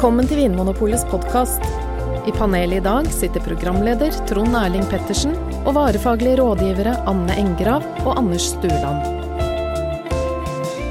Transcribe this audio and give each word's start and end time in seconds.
Velkommen 0.00 0.24
til 0.24 0.38
Vinmonopolets 0.40 1.02
podkast. 1.10 1.66
I 2.24 2.32
panelet 2.32 2.78
i 2.80 2.84
dag 2.86 3.10
sitter 3.12 3.44
programleder 3.44 4.16
Trond 4.30 4.56
Erling 4.56 4.88
Pettersen 4.88 5.36
og 5.66 5.74
varefaglige 5.76 6.40
rådgivere 6.40 6.96
Anne 7.12 7.36
Engrav 7.44 7.84
og 8.06 8.14
Anders 8.16 8.48
Stueland. 8.54 9.19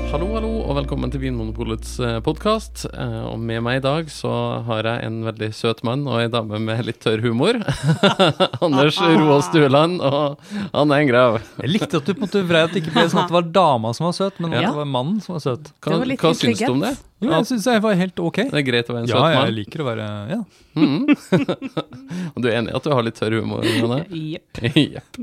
Hallo, 0.09 0.25
hallo, 0.33 0.49
og 0.65 0.73
velkommen 0.73 1.11
til 1.13 1.21
Vinmonopolets 1.21 1.91
podkast. 2.25 2.87
Og 3.29 3.35
med 3.37 3.61
meg 3.61 3.77
i 3.77 3.81
dag 3.83 4.07
så 4.09 4.31
har 4.65 4.87
jeg 4.89 5.05
en 5.05 5.19
veldig 5.27 5.49
søt 5.53 5.83
mann 5.85 6.07
og 6.09 6.17
ei 6.23 6.31
dame 6.33 6.57
med 6.65 6.81
litt 6.87 6.97
tørr 7.03 7.21
humor. 7.21 7.59
Anders 8.65 8.97
Roald 8.97 9.45
Stueland 9.45 10.01
og 10.01 10.41
Anne 10.73 10.97
Engrav. 11.03 11.37
Jeg 11.61 11.75
likte 11.75 12.01
at 12.01 12.09
du 12.09 12.15
på 12.15 12.23
en 12.23 12.25
måte 12.25 12.41
vrei 12.49 12.63
at 12.65 12.73
det 12.73 12.81
ikke 12.81 12.95
ble 12.95 13.03
sånn 13.11 13.21
at 13.21 13.29
det 13.29 13.37
var 13.37 13.51
dama 13.59 13.91
som 13.93 14.07
var 14.07 14.17
søt, 14.17 14.41
men 14.41 14.57
at 14.57 14.65
det 14.65 14.79
var 14.79 14.89
mannen 14.95 15.21
som 15.21 15.37
var 15.37 15.45
søt. 15.45 15.69
Hva, 15.77 15.99
var 16.01 16.15
hva 16.25 16.33
syns 16.41 16.65
du 16.65 16.71
om 16.71 16.81
det? 16.87 16.95
Jo, 17.19 17.29
jeg 17.35 17.49
syns 17.51 17.69
jeg 17.69 17.85
var 17.85 18.01
helt 18.01 18.25
ok. 18.31 18.41
Det 18.49 18.59
er 18.63 18.65
greit 18.65 18.89
å 18.89 18.97
være 18.97 19.05
en 19.05 19.13
Ja, 19.13 19.21
søt 19.21 19.37
jeg 19.37 19.55
liker 19.59 19.85
å 19.85 19.87
være 19.91 20.09
Ja. 20.33 20.41
Mhm. 20.79 21.05
Og 22.33 22.41
du 22.41 22.49
er 22.49 22.57
enig 22.63 22.73
i 22.73 22.79
at 22.81 22.89
du 22.89 22.91
har 22.95 23.05
litt 23.05 23.21
tørr 23.21 23.37
humor? 23.43 23.61
Jepp. 24.09 24.65
yep. 24.89 25.21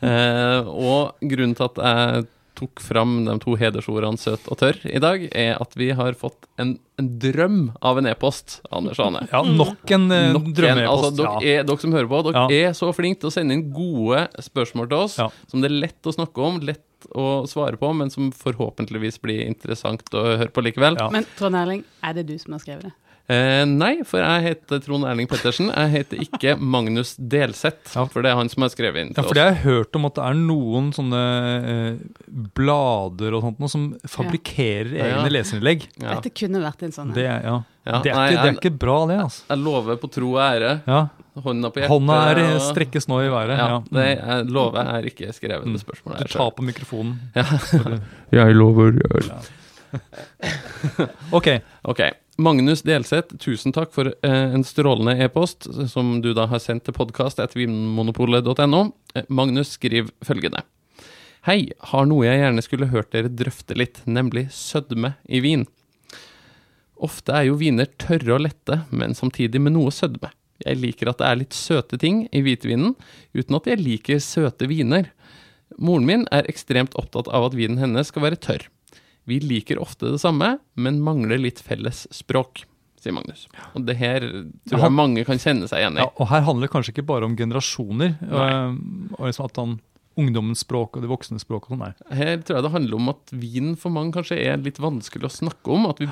uh, 0.00 0.64
og 0.64 1.28
grunnen 1.28 1.56
til 1.58 1.68
at 1.68 1.84
jeg 1.84 2.28
tok 2.58 2.82
fram 2.82 3.20
de 3.26 3.36
to 3.42 3.54
hedersordene 3.60 4.18
søt 4.20 4.48
og 4.50 4.58
tørr 4.60 4.80
i 4.90 5.00
dag, 5.02 5.24
er 5.30 5.54
at 5.62 5.76
vi 5.78 5.90
har 5.96 6.16
fått 6.18 6.48
en, 6.60 6.74
en 6.98 7.10
drøm 7.22 7.60
av 7.84 8.00
en 8.00 8.10
e-post, 8.10 8.58
Anders 8.74 9.00
Ane. 9.02 9.24
Ja, 9.30 9.44
nok 9.46 9.94
en 9.94 10.08
mm. 10.10 10.16
Altså, 10.34 10.52
drømme-e-post. 10.60 11.16
dere, 11.20 11.32
ja. 11.38 11.60
er, 11.60 11.68
dere 11.68 11.84
som 11.84 11.96
hører 11.96 12.10
på, 12.10 12.20
dere 12.28 12.60
er 12.68 12.76
så 12.76 12.90
flinke 12.96 13.22
til 13.22 13.30
å 13.30 13.34
sende 13.34 13.56
inn 13.56 13.68
gode 13.74 14.26
spørsmål 14.50 14.90
til 14.90 15.06
oss, 15.06 15.18
Ja. 15.22 15.30
som 15.50 15.64
det 15.64 15.70
er 15.70 15.80
lett 15.86 16.10
å 16.10 16.14
snakke 16.14 16.44
om, 16.44 16.60
lett 16.66 16.84
å 17.14 17.46
svare 17.46 17.78
på, 17.78 17.92
men 17.94 18.10
som 18.10 18.32
forhåpentligvis 18.34 19.20
blir 19.22 19.44
interessant 19.46 20.02
å 20.18 20.24
høre 20.32 20.50
på 20.50 20.64
likevel. 20.66 20.98
Ja. 20.98 21.10
Men 21.14 21.28
Trond 21.38 21.58
Erling, 21.58 21.84
er 22.02 22.18
det 22.18 22.26
du 22.30 22.34
som 22.42 22.56
har 22.56 22.64
skrevet 22.64 22.90
det? 22.90 22.96
Eh, 23.28 23.64
nei, 23.68 23.98
for 24.08 24.22
jeg 24.22 24.42
heter 24.46 24.78
Trond 24.80 25.04
Erling 25.04 25.28
Pettersen. 25.28 25.68
Jeg 25.68 25.90
heter 25.92 26.20
ikke 26.24 26.54
Magnus 26.58 27.10
Delseth, 27.20 27.92
Ja. 27.94 28.06
for 28.08 28.22
det 28.24 28.30
er 28.32 28.36
han 28.38 28.48
som 28.48 28.62
har 28.64 28.70
skrevet 28.72 29.02
inn 29.02 29.08
Ja, 29.12 29.20
til 29.20 29.24
for 29.28 29.34
det 29.36 29.42
har 29.44 29.50
jeg 29.52 29.64
hørt 29.64 29.96
om 29.96 30.06
at 30.08 30.14
det 30.16 30.24
er 30.24 30.34
noen 30.38 30.88
sånne 30.96 31.20
eh, 31.58 31.98
blader 32.56 33.34
og 33.36 33.42
sånt 33.44 33.60
noe 33.60 33.68
som 33.68 33.84
fabrikkerer 34.08 34.94
Ja, 34.96 35.04
ja. 35.10 35.18
egne 35.20 35.30
leserinnlegg. 35.36 35.84
oss. 35.90 36.00
Ja. 36.00 36.14
Dette 36.16 36.32
kunne 36.40 36.62
vært 36.64 36.82
en 36.88 36.92
sånn. 36.96 37.12
Det, 37.12 37.26
er- 37.26 37.42
ja. 37.44 37.58
Ja, 37.88 38.00
det, 38.04 38.10
er 38.12 38.14
nei, 38.16 38.24
ikke, 38.28 38.32
det 38.32 38.38
er 38.38 38.44
jeg- 38.52 38.56
ikke 38.62 38.78
bra, 38.78 38.96
det. 39.06 39.18
altså. 39.26 39.42
Jeg 39.48 39.58
lover 39.58 39.96
på 39.96 40.10
tro 40.12 40.28
og 40.32 40.40
ære. 40.44 40.72
Ja. 40.86 41.08
Hånda 41.38 41.70
på 41.70 41.78
hjertet. 41.80 41.88
Hånda 41.92 42.16
er 42.32 42.40
og- 42.54 42.60
strekkes 42.74 43.08
nå 43.08 43.20
i 43.24 43.28
været. 43.28 43.56
Ja, 43.58 43.68
Ja. 43.68 43.82
det 43.92 44.08
jeg 44.24 44.46
lover 44.48 44.84
jeg 44.84 44.88
er 44.88 45.02
ikke 45.10 45.32
skrevet 45.36 45.64
det 45.64 45.72
Mm. 45.72 45.84
spørsmålet 45.84 46.18
Du 46.18 46.24
tar 46.32 46.50
på 46.50 46.62
mikrofonen. 46.64 47.18
Ja. 47.36 47.44
Jeg 48.32 48.54
lover 48.56 48.92
Ok. 51.32 51.48
Ok. 51.84 52.00
Magnus 52.38 52.84
Delseth, 52.86 53.34
tusen 53.42 53.74
takk 53.74 53.90
for 53.90 54.12
eh, 54.22 54.52
en 54.54 54.62
strålende 54.62 55.16
e-post 55.24 55.66
som 55.90 56.20
du 56.22 56.28
da 56.38 56.44
har 56.46 56.60
sendt 56.62 56.84
til 56.86 56.94
podkast 56.94 57.40
etter 57.42 57.58
vinmonopolet.no. 57.58 58.82
Eh, 59.18 59.26
Magnus 59.26 59.72
skriver 59.74 60.12
følgende. 60.22 60.62
Hei, 61.48 61.72
har 61.90 62.06
noe 62.06 62.28
jeg 62.28 62.38
gjerne 62.38 62.62
skulle 62.62 62.90
hørt 62.92 63.10
dere 63.10 63.32
drøfte 63.34 63.74
litt, 63.74 63.98
nemlig 64.06 64.46
sødme 64.54 65.16
i 65.26 65.42
vin. 65.42 65.66
Ofte 67.02 67.34
er 67.34 67.48
jo 67.48 67.58
viner 67.58 67.90
tørre 67.98 68.36
og 68.36 68.46
lette, 68.46 68.84
men 68.94 69.18
samtidig 69.18 69.58
med 69.64 69.74
noe 69.74 69.90
sødme. 69.90 70.30
Jeg 70.62 70.78
liker 70.78 71.10
at 71.10 71.18
det 71.18 71.26
er 71.26 71.42
litt 71.42 71.58
søte 71.58 71.98
ting 71.98 72.28
i 72.30 72.46
hvitvinen, 72.46 72.94
uten 73.34 73.58
at 73.58 73.66
jeg 73.66 73.82
liker 73.82 74.22
søte 74.22 74.70
viner. 74.70 75.10
Moren 75.74 76.06
min 76.06 76.26
er 76.30 76.46
ekstremt 76.46 76.94
opptatt 76.94 77.26
av 77.34 77.50
at 77.50 77.58
vinen 77.58 77.82
hennes 77.82 78.14
skal 78.14 78.30
være 78.30 78.38
tørr. 78.46 78.70
Vi 79.28 79.40
liker 79.44 79.80
ofte 79.82 80.14
det 80.14 80.22
samme, 80.22 80.56
men 80.80 81.02
mangler 81.04 81.40
litt 81.40 81.60
felles 81.64 82.06
språk, 82.14 82.64
sier 82.98 83.14
Magnus. 83.14 83.46
Og 83.76 83.84
det 83.86 83.98
her 84.00 84.24
tror 84.68 84.86
jeg 84.86 84.96
mange 84.96 85.26
kan 85.28 85.40
kjenne 85.40 85.68
seg 85.70 85.84
igjen 85.84 86.00
i. 86.00 86.02
Ja, 86.02 86.08
og 86.16 86.30
her 86.32 86.46
handler 86.46 86.66
det 86.66 86.72
kanskje 86.74 86.96
ikke 86.96 87.06
bare 87.10 87.28
om 87.28 87.36
generasjoner, 87.38 88.16
og, 88.30 88.80
og 89.18 89.28
liksom 89.28 89.50
at 89.50 89.62
han, 89.62 89.78
ungdommens 90.18 90.64
språk 90.64 90.96
og 90.98 91.04
de 91.04 91.10
voksnes 91.12 91.44
språk 91.46 91.68
og 91.68 91.76
sånn. 91.76 91.94
Her 92.18 92.40
tror 92.42 92.58
jeg 92.58 92.64
det 92.66 92.74
handler 92.74 92.98
om 92.98 93.12
at 93.12 93.32
vin 93.38 93.76
for 93.78 93.94
mange 93.94 94.16
kanskje 94.16 94.40
er 94.42 94.58
litt 94.58 94.80
vanskelig 94.82 95.28
å 95.28 95.36
snakke 95.36 95.76
om. 95.76 95.86
At 95.92 96.02
vi 96.02 96.08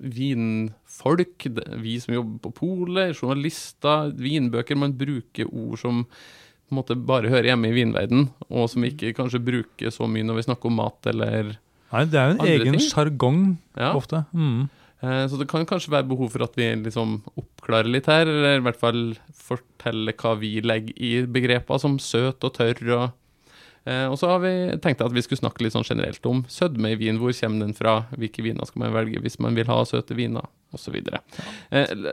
vinfolk, 0.00 1.46
vi 1.80 1.96
som 2.00 2.14
jobber 2.14 2.38
på 2.44 2.52
polet, 2.60 3.16
journalister, 3.16 4.12
vinbøker, 4.16 4.78
man 4.78 4.96
bruker 4.96 5.48
ord 5.48 5.80
som 5.80 6.04
på 6.04 6.74
en 6.74 6.78
måte 6.78 6.94
bare 6.94 7.30
hører 7.32 7.50
hjemme 7.50 7.72
i 7.72 7.74
vinverden, 7.74 8.28
og 8.48 8.68
som 8.70 8.84
vi 8.84 8.92
ikke 8.92 9.16
kanskje 9.18 9.42
bruker 9.42 9.90
så 9.92 10.06
mye 10.06 10.26
når 10.26 10.38
vi 10.38 10.46
snakker 10.46 10.70
om 10.70 10.78
mat 10.78 11.08
eller 11.10 11.56
Nei, 11.92 12.04
det 12.06 12.18
er 12.20 12.28
jo 12.28 12.34
en 12.36 12.40
Andre 12.44 12.58
egen 12.66 12.78
sjargong 12.84 13.40
Ja. 13.76 13.92
ofte. 13.98 14.24
Mm. 14.34 14.68
Eh, 15.02 15.26
Så 15.28 15.38
det 15.38 15.48
kan 15.48 15.64
kanskje 15.66 15.90
være 15.90 16.06
behov 16.08 16.30
for 16.30 16.42
at 16.44 16.54
vi 16.56 16.68
liksom 16.84 17.22
oppklarer 17.36 17.90
litt 17.90 18.06
her, 18.06 18.26
eller 18.28 18.58
i 18.58 18.64
hvert 18.66 18.76
fall 18.78 19.16
forteller 19.34 20.12
hva 20.14 20.34
vi 20.38 20.60
legger 20.60 20.92
i 21.00 21.24
begreper 21.26 21.80
som 21.80 21.98
søt 21.98 22.44
og 22.44 22.52
tørr. 22.54 22.82
Og, 22.98 23.10
eh, 23.86 24.06
og 24.06 24.18
så 24.20 24.28
har 24.28 24.38
vi 24.44 24.52
tenkt 24.78 25.00
at 25.00 25.12
vi 25.12 25.22
skulle 25.22 25.40
snakke 25.40 25.62
litt 25.64 25.72
sånn 25.72 25.88
generelt 25.88 26.24
om 26.26 26.44
sødme 26.44 26.92
i 26.92 26.98
vin. 27.00 27.18
Hvor 27.18 27.32
kommer 27.32 27.64
den 27.66 27.74
fra? 27.74 28.06
Hvilke 28.16 28.42
viner 28.44 28.66
skal 28.66 28.80
man 28.84 28.92
velge 28.92 29.20
hvis 29.20 29.40
man 29.40 29.54
vil 29.56 29.66
ha 29.66 29.82
søte 29.84 30.14
viner? 30.14 30.46
Osv. 30.72 31.00
Ja. 31.10 31.18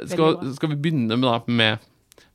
skal, 0.07 0.39
skal 0.55 0.69
vi 0.69 0.75
begynne 0.81 1.13
med, 1.19 1.27
da, 1.27 1.41
med 1.45 1.79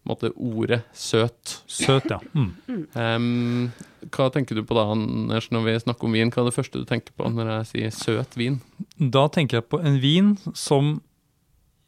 måte, 0.08 0.32
ordet 0.34 0.82
søt? 0.96 1.60
Søt, 1.70 2.10
ja. 2.10 2.18
Mm. 2.34 2.50
Um, 2.96 4.08
hva 4.10 4.28
tenker 4.34 4.58
du 4.58 4.64
på 4.66 4.76
da, 4.76 4.88
Anders, 4.94 5.50
når 5.54 5.66
vi 5.68 5.76
snakker 5.84 6.08
om 6.08 6.16
vin? 6.16 6.32
Hva 6.34 6.42
er 6.42 6.50
det 6.50 6.56
første 6.56 6.82
du 6.82 6.88
tenker 6.88 7.14
på 7.16 7.30
når 7.30 7.52
jeg 7.52 7.70
sier 7.70 7.94
søt 7.94 8.36
vin? 8.38 8.58
Da 8.98 9.28
tenker 9.32 9.60
jeg 9.60 9.68
på 9.70 9.80
en 9.82 10.00
vin 10.02 10.34
som 10.58 10.96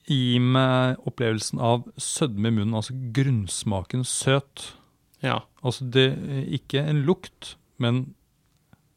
gir 0.06 0.40
meg 0.44 1.00
opplevelsen 1.08 1.60
av 1.64 1.86
sødme 1.96 2.50
i 2.50 2.56
munnen, 2.58 2.76
altså 2.76 2.96
grunnsmaken 3.16 4.04
søt. 4.06 4.70
Ja. 5.24 5.40
Altså 5.64 5.86
det 5.88 6.10
ikke 6.52 6.84
en 6.84 7.02
lukt, 7.08 7.54
men 7.80 8.06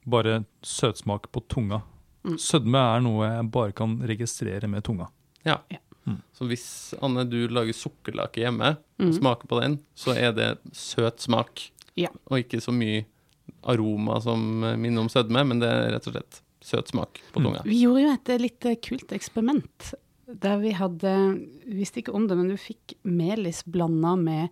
bare 0.07 0.43
søtsmak 0.65 1.31
på 1.31 1.43
tunga. 1.51 1.81
Mm. 2.27 2.37
Sødme 2.41 2.83
er 2.95 3.03
noe 3.05 3.27
jeg 3.31 3.51
bare 3.55 3.75
kan 3.75 3.97
registrere 4.07 4.67
med 4.71 4.85
tunga. 4.87 5.07
Ja. 5.47 5.61
Ja. 5.71 5.79
Mm. 6.07 6.21
Så 6.33 6.47
hvis 6.47 6.65
Anne, 7.03 7.25
du 7.29 7.47
lager 7.51 7.73
sukkerlake 7.75 8.39
hjemme 8.45 8.77
og 8.77 9.05
Mhm. 9.05 9.13
smaker 9.19 9.47
på 9.51 9.59
den, 9.61 9.79
så 9.95 10.15
er 10.15 10.31
det 10.31 10.57
søt 10.71 11.19
smak. 11.19 11.69
Ja. 11.97 12.09
Og 12.31 12.39
ikke 12.39 12.61
så 12.63 12.71
mye 12.71 13.05
aroma 13.63 14.19
som 14.21 14.39
minner 14.79 15.01
om 15.01 15.09
sødme, 15.09 15.43
men 15.45 15.59
det 15.59 15.67
er 15.69 15.91
rett 15.91 16.07
og 16.07 16.13
slett 16.13 16.41
søt 16.63 16.87
smak 16.91 17.19
på 17.33 17.39
Mm. 17.39 17.43
tunga. 17.45 17.61
Vi 17.63 17.81
gjorde 17.83 18.01
jo 18.03 18.13
et 18.13 18.41
litt 18.41 18.81
kult 18.81 19.11
eksperiment. 19.11 19.93
Der 20.27 20.57
vi 20.59 20.71
hadde 20.71 21.13
Vi 21.65 21.73
visste 21.83 22.01
ikke 22.01 22.13
om 22.13 22.27
det, 22.27 22.35
men 22.37 22.49
du 22.49 22.55
fikk 22.57 22.95
melis 23.05 23.63
blanda 23.63 24.15
med 24.17 24.49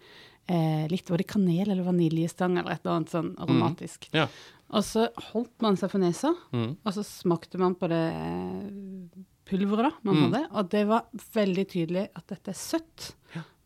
eh, 0.48 0.88
litt 0.90 1.10
Var 1.10 1.18
det 1.18 1.28
kanel 1.28 1.68
eller 1.72 1.84
vaniljestang 1.84 2.58
eller 2.60 2.72
et 2.72 2.82
eller 2.86 2.96
annet 2.98 3.10
sånn 3.10 3.36
aromatisk. 3.38 4.10
Ja. 4.14 4.28
Og 4.70 4.84
så 4.84 5.08
holdt 5.34 5.60
man 5.62 5.76
seg 5.76 5.90
for 5.90 5.98
nesa, 6.00 6.36
Mm. 6.54 6.78
og 6.86 6.94
så 6.94 7.04
smakte 7.04 7.58
man 7.58 7.74
på 7.76 7.88
det 7.90 8.14
eh, 8.14 9.24
pulveret 9.46 9.92
da, 9.92 9.92
man 10.04 10.16
Mm. 10.16 10.24
hadde, 10.34 10.48
og 10.52 10.70
det 10.70 10.88
var 10.88 11.04
veldig 11.36 11.66
tydelig 11.70 12.08
at 12.16 12.28
dette 12.28 12.50
er 12.50 12.58
søtt. 12.60 13.12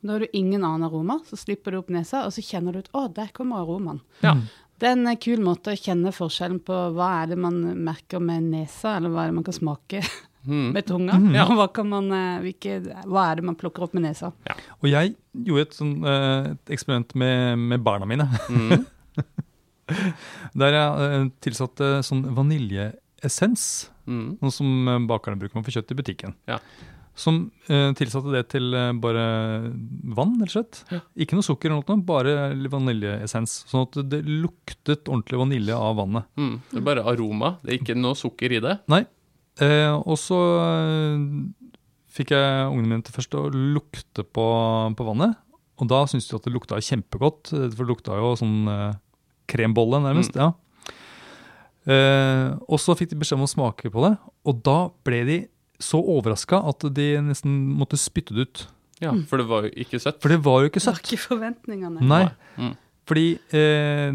Da 0.01 0.13
har 0.13 0.19
du 0.23 0.27
ingen 0.33 0.63
annen 0.63 0.83
aroma, 0.87 1.19
så 1.27 1.35
slipper 1.35 1.71
du 1.71 1.77
opp 1.81 1.89
nesa, 1.91 2.21
og 2.25 2.31
så 2.31 2.39
kjenner 2.41 2.71
du 2.73 2.79
ut 2.79 2.89
å, 2.95 3.07
der 3.13 3.27
kommer 3.35 3.57
aromaen. 3.59 3.99
Ja. 4.23 4.35
Det 4.79 4.87
er 4.87 4.91
en 4.95 5.07
eh, 5.11 5.17
kul 5.19 5.39
måte 5.43 5.73
å 5.73 5.79
kjenne 5.79 6.13
forskjellen 6.15 6.61
på 6.63 6.77
hva 6.95 7.23
er 7.23 7.27
det 7.33 7.37
man 7.37 7.57
merker 7.83 8.21
med 8.23 8.43
nesa, 8.47 8.93
eller 8.95 9.09
hva 9.11 9.25
er 9.25 9.27
det 9.33 9.35
man 9.35 9.43
kan 9.43 9.53
smake 9.53 10.03
Mm. 10.47 10.71
med 10.75 10.85
tunga, 10.87 11.13
Mm. 11.19 11.33
Ja. 11.35 11.45
hva, 11.51 11.65
kan 11.73 11.89
man, 11.89 12.05
eh, 12.15 12.39
hvilke, 12.39 12.77
hva 13.05 13.25
er 13.31 13.35
det 13.35 13.43
man 13.43 13.55
plukker 13.59 13.83
opp 13.83 13.93
med 13.93 14.03
nesa. 14.03 14.31
Og 14.81 14.87
jeg 14.87 15.17
gjorde 15.35 15.61
et, 15.67 15.73
sånn, 15.75 16.05
eh, 16.07 16.51
et 16.53 16.71
eksperiment 16.77 17.13
med, 17.15 17.57
med 17.59 17.83
barna 17.83 18.05
mine. 18.07 18.23
Mm. 18.47 18.85
Der 20.55 20.71
jeg 20.77 21.31
tilsatte 21.41 21.99
sånn 22.05 22.23
vaniljeessens. 23.19 23.89
Mm. 24.07 24.37
Noe 24.41 24.51
som 24.51 24.87
eh, 24.87 25.03
bakerne 25.07 25.39
bruker 25.39 25.55
man 25.55 25.65
for 25.65 25.73
kjøtt 25.73 25.91
i 25.91 25.97
butikken. 25.97 26.35
Ja. 26.47 26.59
Som 27.15 27.51
eh, 27.67 27.91
tilsatte 27.93 28.31
det 28.31 28.45
til 28.49 28.73
eh, 28.73 28.93
bare 28.93 29.71
vann, 30.15 30.37
rett 30.39 30.49
og 30.49 30.55
slett. 30.55 30.83
Ja. 30.91 31.01
Ikke 31.15 31.35
noe 31.35 31.43
sukker, 31.43 31.69
eller 31.69 31.83
noe, 31.83 32.03
bare 32.05 32.55
vaniljeessens. 32.71 33.65
Sånn 33.69 33.87
at 33.87 33.99
det 34.09 34.23
luktet 34.25 35.07
ordentlig 35.07 35.39
vanilje 35.39 35.75
av 35.75 35.97
vannet. 35.99 36.29
Mm. 36.39 36.61
Det 36.71 36.79
er 36.79 36.87
bare 36.87 37.05
aroma, 37.05 37.57
det 37.63 37.73
er 37.73 37.81
ikke 37.81 37.97
noe 37.97 38.15
sukker 38.15 38.55
i 38.55 38.61
det. 38.63 38.79
Nei. 38.89 39.03
Eh, 39.59 39.91
og 39.91 40.15
så 40.19 40.39
eh, 40.63 41.27
fikk 42.15 42.31
jeg 42.31 42.71
ungene 42.71 42.95
mine 42.95 43.05
til 43.05 43.15
først 43.17 43.35
å 43.35 43.49
lukte 43.51 44.23
på, 44.23 44.47
på 44.95 45.11
vannet. 45.11 45.35
Og 45.79 45.87
da 45.87 46.01
syntes 46.07 46.27
de 46.27 46.35
at 46.35 46.47
det 46.47 46.55
lukta 46.55 46.79
kjempegodt, 46.83 47.53
eh, 47.53 47.67
for 47.67 47.83
det 47.83 47.91
lukta 47.91 48.17
jo 48.19 48.33
sånn 48.39 48.57
krembolle, 49.49 50.01
nærmest. 50.05 50.35
ja. 50.37 50.53
Eh, 51.87 52.57
og 52.67 52.79
så 52.79 52.95
fikk 52.97 53.09
de 53.09 53.15
beskjed 53.21 53.39
om 53.39 53.45
å 53.47 53.49
smake 53.49 53.89
på 53.91 54.03
det, 54.09 54.17
og 54.45 54.63
da 54.63 54.89
ble 55.03 55.23
de 55.25 55.37
så 55.79 56.01
overraska 56.03 56.59
at 56.67 56.79
de 56.93 57.07
nesten 57.23 57.53
måtte 57.79 57.97
spytte 57.97 58.35
det 58.35 58.47
ut. 58.49 58.67
Ja, 58.99 59.13
For 59.29 59.37
det 59.39 59.47
var 59.47 59.63
jo 59.63 59.69
ikke 59.79 59.99
søtt. 60.03 60.19
For 60.21 60.27
det 60.29 60.41
var 60.43 60.61
jo 60.61 60.69
ikke 60.69 60.81
søtt. 60.83 60.99
Det 60.99 61.05
var 61.07 61.15
ikke 61.15 61.27
forventningene. 61.29 62.01
Nei, 62.01 62.29
Mm. 62.57 62.75
fordi 63.07 63.39
eh, 63.55 64.11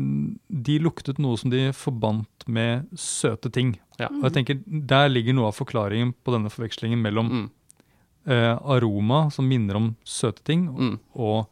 de 0.62 0.78
luktet 0.78 1.19
noe 1.19 1.37
som 1.40 1.50
de 1.50 1.70
forbandt 1.72 2.46
med 2.46 2.87
søte 2.94 3.50
ting. 3.50 3.78
Ja. 3.99 4.08
Og 4.08 4.25
jeg 4.31 4.32
tenker, 4.44 4.87
Der 4.87 5.08
ligger 5.08 5.32
noe 5.34 5.46
av 5.49 5.56
forklaringen 5.56 6.12
på 6.22 6.32
denne 6.37 6.50
forvekslingen 6.52 7.00
mellom 7.00 7.31
Mm. 7.31 7.50
eh, 8.26 8.58
aroma 8.62 9.31
som 9.32 9.49
minner 9.49 9.76
om 9.76 9.96
søte 10.05 10.43
ting, 10.44 10.69
Mm. 10.69 10.99
og 11.16 11.49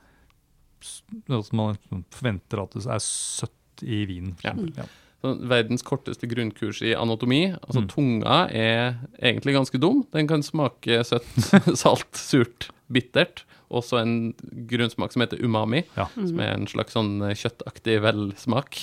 at 1.31 1.53
man 1.53 1.77
forventer 2.11 2.63
at 2.63 2.71
det 2.73 2.87
er 2.87 2.99
søtt 3.01 3.83
i 3.83 4.05
vinen. 4.05 4.35
for 4.37 4.49
Ja. 4.49 4.53
eksempel. 4.55 4.77
Ja. 4.77 4.83
Så 4.85 5.02
verdens 5.23 5.83
korteste 5.87 6.27
grunnkurs 6.31 6.83
i 6.83 6.95
anatomi. 6.99 7.53
Altså 7.63 7.83
Mm. 7.83 7.89
tunga 7.89 8.49
er 8.51 8.97
egentlig 9.23 9.55
ganske 9.55 9.79
dum. 9.81 10.05
Den 10.13 10.27
kan 10.29 10.43
smake 10.43 11.03
søtt, 11.05 11.27
salt, 11.79 12.11
surt, 12.19 12.71
bittert. 12.93 13.45
Også 13.73 13.97
en 14.03 14.35
grunnsmak 14.69 15.13
som 15.15 15.23
heter 15.23 15.41
umami, 15.41 15.85
Ja. 15.97 16.05
som 16.13 16.41
er 16.45 16.51
en 16.59 16.67
slags 16.69 16.93
sånn 16.93 17.23
eh, 17.25 17.33
kjøttaktig 17.33 18.03
velsmak. 18.05 18.77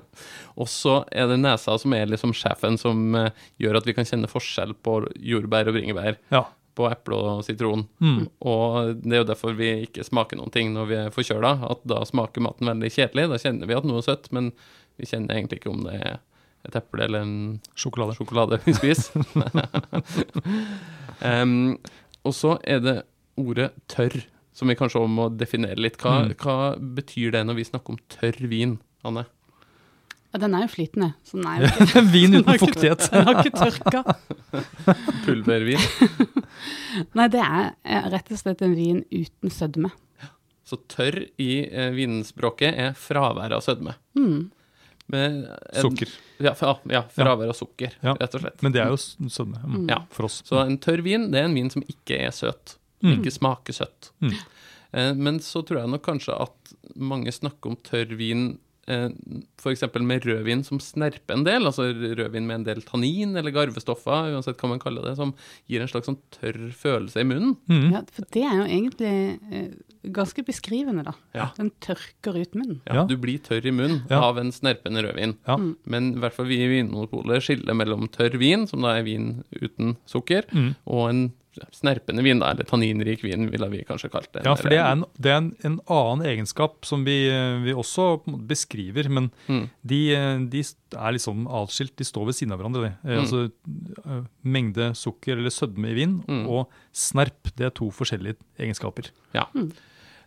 og 0.60 0.68
så 0.68 0.98
er 1.10 1.30
det 1.30 1.38
nesa 1.40 1.78
som 1.80 1.94
er 1.96 2.10
liksom 2.10 2.34
sjefen 2.36 2.76
som 2.78 3.14
eh, 3.16 3.30
gjør 3.62 3.78
at 3.80 3.86
vi 3.88 3.94
kan 3.96 4.04
kjenne 4.04 4.28
forskjell 4.28 4.74
på 4.84 4.98
jordbær 5.16 5.70
og 5.72 5.78
bringebær. 5.78 6.18
Ja. 6.34 6.44
På 6.74 6.88
eple 6.90 7.14
og 7.16 7.44
sitron. 7.46 7.86
Mm. 8.02 8.24
Og 8.42 8.96
det 9.00 9.12
er 9.14 9.20
jo 9.22 9.28
derfor 9.30 9.54
vi 9.56 9.86
ikke 9.86 10.02
smaker 10.04 10.36
noen 10.36 10.50
ting 10.52 10.72
når 10.74 10.88
vi 10.90 10.96
er 11.06 11.12
forkjøla. 11.14 11.52
At 11.70 11.84
da 11.86 12.00
smaker 12.04 12.42
maten 12.42 12.66
veldig 12.66 12.90
kjedelig. 12.90 13.28
Da 13.30 13.38
kjenner 13.38 13.70
vi 13.70 13.76
at 13.78 13.84
noe 13.86 14.02
er 14.02 14.08
søtt, 14.08 14.26
men 14.34 14.50
vi 15.00 15.06
kjenner 15.10 15.34
egentlig 15.36 15.60
ikke 15.60 15.72
om 15.72 15.82
det 15.86 15.94
er 16.00 16.18
et 16.64 16.76
eple 16.80 17.04
eller 17.04 17.20
en 17.26 17.34
Sjokolade. 17.76 18.14
sjokolade 18.16 18.58
vi 18.64 18.72
spiser. 18.72 19.20
um, 21.24 21.76
og 22.24 22.32
så 22.36 22.54
er 22.64 22.80
det 22.84 22.96
ordet 23.40 23.70
tørr, 23.90 24.16
som 24.54 24.70
vi 24.70 24.76
kanskje 24.78 25.02
må 25.10 25.28
definere 25.36 25.76
litt. 25.82 25.98
Hva, 26.00 26.20
Mm. 26.24 26.34
hva 26.40 26.56
betyr 26.78 27.32
det 27.34 27.44
når 27.46 27.54
vi 27.58 27.64
snakker 27.68 27.90
om 27.96 27.98
tørr 28.08 28.38
vin, 28.48 28.78
Anne? 29.04 29.26
Ja, 30.34 30.38
den 30.42 30.54
er 30.54 30.64
jo 30.64 30.70
flytende, 30.72 31.12
så 31.26 31.36
den 31.38 31.46
er 31.46 31.60
jo 31.62 31.66
ikke, 31.84 32.02
Vin 32.10 32.34
uten 32.40 32.58
fuktighet. 32.64 33.04
den 33.12 33.26
har 33.28 33.42
ikke 33.44 33.58
tørka. 33.60 34.00
Pulvervin. 35.26 35.84
Nei, 37.14 37.28
det 37.30 37.42
er 37.44 37.68
eh, 37.84 38.08
rett 38.14 38.32
og 38.34 38.40
slett 38.40 38.62
en 38.66 38.74
vin 38.74 39.04
uten 39.14 39.50
sødme. 39.54 39.92
Så 40.64 40.78
tørr 40.88 41.20
i 41.38 41.50
eh, 41.68 41.90
vinspråket 41.94 42.74
er 42.86 42.94
fravær 42.98 43.52
av 43.58 43.62
sødme. 43.66 43.94
Mm. 44.18 44.50
En- 45.12 45.46
Sukker. 45.76 46.08
Ja, 46.38 46.54
fra, 46.54 46.78
ja 46.90 47.02
fravær 47.12 47.48
av 47.52 47.54
sukker, 47.58 47.92
Ja. 48.02 48.14
rett 48.18 48.34
og 48.34 48.40
slett. 48.40 48.62
Men 48.62 48.72
det 48.72 48.80
er 48.82 48.88
jo 48.88 48.96
sødme 48.96 49.60
mm. 49.62 49.88
Ja. 49.90 50.00
for 50.10 50.24
oss. 50.24 50.42
Så 50.46 50.58
en 50.64 50.78
tørr 50.78 51.02
vin, 51.04 51.30
det 51.30 51.40
er 51.40 51.44
en 51.44 51.54
vin 51.54 51.70
som 51.70 51.82
ikke 51.82 52.18
er 52.26 52.30
søt. 52.32 52.76
Mm. 53.02 53.18
Ikke 53.20 53.32
smaker 53.32 53.72
søtt. 53.76 54.10
Mm. 54.24 54.32
Eh, 54.92 55.12
men 55.14 55.38
så 55.40 55.62
tror 55.66 55.80
jeg 55.82 55.90
nok 55.92 56.02
kanskje 56.02 56.40
at 56.40 56.74
mange 56.96 57.30
snakker 57.32 57.70
om 57.70 57.76
tørr 57.76 58.16
vin 58.16 58.58
f.eks. 58.86 59.82
med 60.00 60.24
rødvin 60.26 60.62
som 60.66 60.80
snerper 60.82 61.34
en 61.38 61.44
del, 61.46 61.64
altså 61.68 61.86
rødvin 61.94 62.46
med 62.46 62.60
en 62.60 62.66
del 62.68 62.82
tannin 62.86 63.36
eller 63.36 63.54
garvestoffer, 63.54 64.32
uansett 64.34 64.60
hva 64.60 64.68
man 64.74 64.82
kaller 64.82 65.06
det, 65.08 65.16
som 65.18 65.32
gir 65.70 65.80
en 65.84 65.88
slags 65.90 66.08
sånn 66.10 66.18
tørr 66.36 66.70
følelse 66.76 67.20
i 67.22 67.28
munnen. 67.28 67.54
Mm. 67.70 67.86
Ja, 67.94 68.02
for 68.12 68.26
det 68.34 68.44
er 68.44 68.56
jo 68.60 68.66
egentlig 68.68 69.12
eh, 69.52 69.68
ganske 70.14 70.44
beskrivende, 70.46 71.04
da. 71.06 71.14
Ja. 71.36 71.48
Den 71.56 71.70
tørker 71.84 72.36
ut 72.40 72.54
munnen. 72.58 72.80
Ja, 72.86 73.00
Ja. 73.00 73.06
Du 73.10 73.16
blir 73.20 73.38
tørr 73.42 73.64
i 73.66 73.72
munnen 73.74 74.02
Ja. 74.10 74.20
av 74.28 74.38
en 74.38 74.52
snerpende 74.52 75.02
rødvin. 75.06 75.36
Ja. 75.46 75.56
Mm. 75.56 75.76
Men 75.86 76.12
i 76.14 76.20
hvert 76.22 76.34
fall 76.36 76.46
vi 76.46 76.60
i 76.62 76.68
Vinmonopolet 76.68 77.42
skiller 77.42 77.74
mellom 77.74 78.08
tørr 78.08 78.36
vin, 78.38 78.66
som 78.70 78.82
da 78.84 78.96
er 78.98 79.02
vin 79.06 79.42
uten 79.60 79.96
sukker, 80.06 80.44
Mm. 80.52 80.74
og 80.86 81.08
en 81.10 81.32
snerpende 81.72 82.22
vin, 82.24 82.38
da, 82.42 82.50
eller 82.52 82.64
tanninrik 82.68 83.22
vin, 83.24 83.48
ville 83.52 83.68
vi 83.72 83.82
kanskje 83.86 84.10
kalt 84.12 84.30
det. 84.34 84.42
Ja, 84.46 84.54
for 84.58 84.68
det 84.72 84.78
er 84.80 84.90
en, 84.92 85.04
det 85.18 85.30
er 85.32 85.36
en, 85.40 85.50
en 85.64 85.76
annen 85.90 86.24
egenskap 86.26 86.84
som 86.88 87.04
vi, 87.06 87.16
vi 87.64 87.72
også 87.74 88.18
beskriver, 88.48 89.08
men 89.08 89.30
Mm. 89.48 89.68
de, 89.84 90.00
de 90.50 90.62
er 90.64 91.12
liksom 91.16 91.46
atskilt. 91.46 91.94
De 92.00 92.04
står 92.04 92.26
ved 92.26 92.34
siden 92.38 92.52
av 92.54 92.58
hverandre. 92.62 92.82
De. 92.88 92.92
Mm. 93.04 93.18
Altså 93.20 93.42
eh, 94.06 94.22
mengde 94.44 94.90
sukker 94.96 95.36
eller 95.38 95.50
sødme 95.54 95.90
i 95.90 95.94
vin 95.94 96.16
Mm. 96.28 96.46
og 96.48 96.68
snerp, 96.92 97.50
det 97.56 97.66
er 97.66 97.70
to 97.76 97.90
forskjellige 97.90 98.36
egenskaper. 98.58 99.10
Ja. 99.34 99.46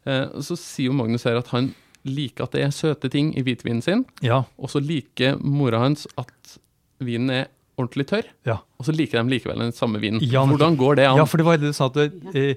Eh, 0.07 0.27
så 0.41 0.55
sier 0.59 0.91
jo 0.91 0.95
Magnus 0.97 1.23
her 1.27 1.37
at 1.39 1.47
han 1.53 1.73
liker 2.07 2.45
at 2.47 2.53
det 2.55 2.61
er 2.63 2.71
søte 2.71 3.09
ting 3.11 3.33
i 3.37 3.41
hvitvinen 3.43 3.81
sin, 3.83 4.05
Ja, 4.23 4.43
og 4.57 4.69
så 4.71 4.79
liker 4.79 5.35
mora 5.43 5.79
hans 5.83 6.05
at 6.17 6.57
vinen 7.03 7.29
er 7.33 7.47
ordentlig 7.77 8.07
tørr, 8.09 8.25
ja. 8.45 8.57
og 8.79 8.85
så 8.87 8.93
liker 8.95 9.21
de 9.21 9.29
likevel 9.35 9.59
den 9.59 9.71
samme 9.71 9.99
vinen. 10.01 10.19
Ja, 10.21 10.45
men- 10.45 10.57
Hvordan 10.57 10.77
går 10.77 10.95
det 10.97 11.05
an? 11.07 11.17
ja 11.17 11.25
for 11.25 11.37
det 11.37 11.45
var 11.45 11.57
det 11.57 11.69
du 11.69 11.73
sa 11.77 11.85
at 11.85 11.97
eh, 11.97 12.55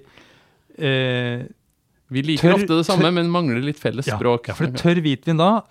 eh, 0.78 1.42
Vi 2.10 2.22
liker 2.26 2.48
tørr- 2.48 2.54
ofte 2.62 2.78
det 2.80 2.86
samme, 2.86 3.04
tørr- 3.06 3.14
men 3.14 3.30
mangler 3.30 3.62
litt 3.62 3.78
felles 3.78 4.06
ja, 4.08 4.16
språk. 4.18 4.48
ja, 4.48 4.54
for 4.54 4.66
det 4.66 4.80
tørr 4.80 5.00
hvitvin 5.04 5.38
da 5.38 5.62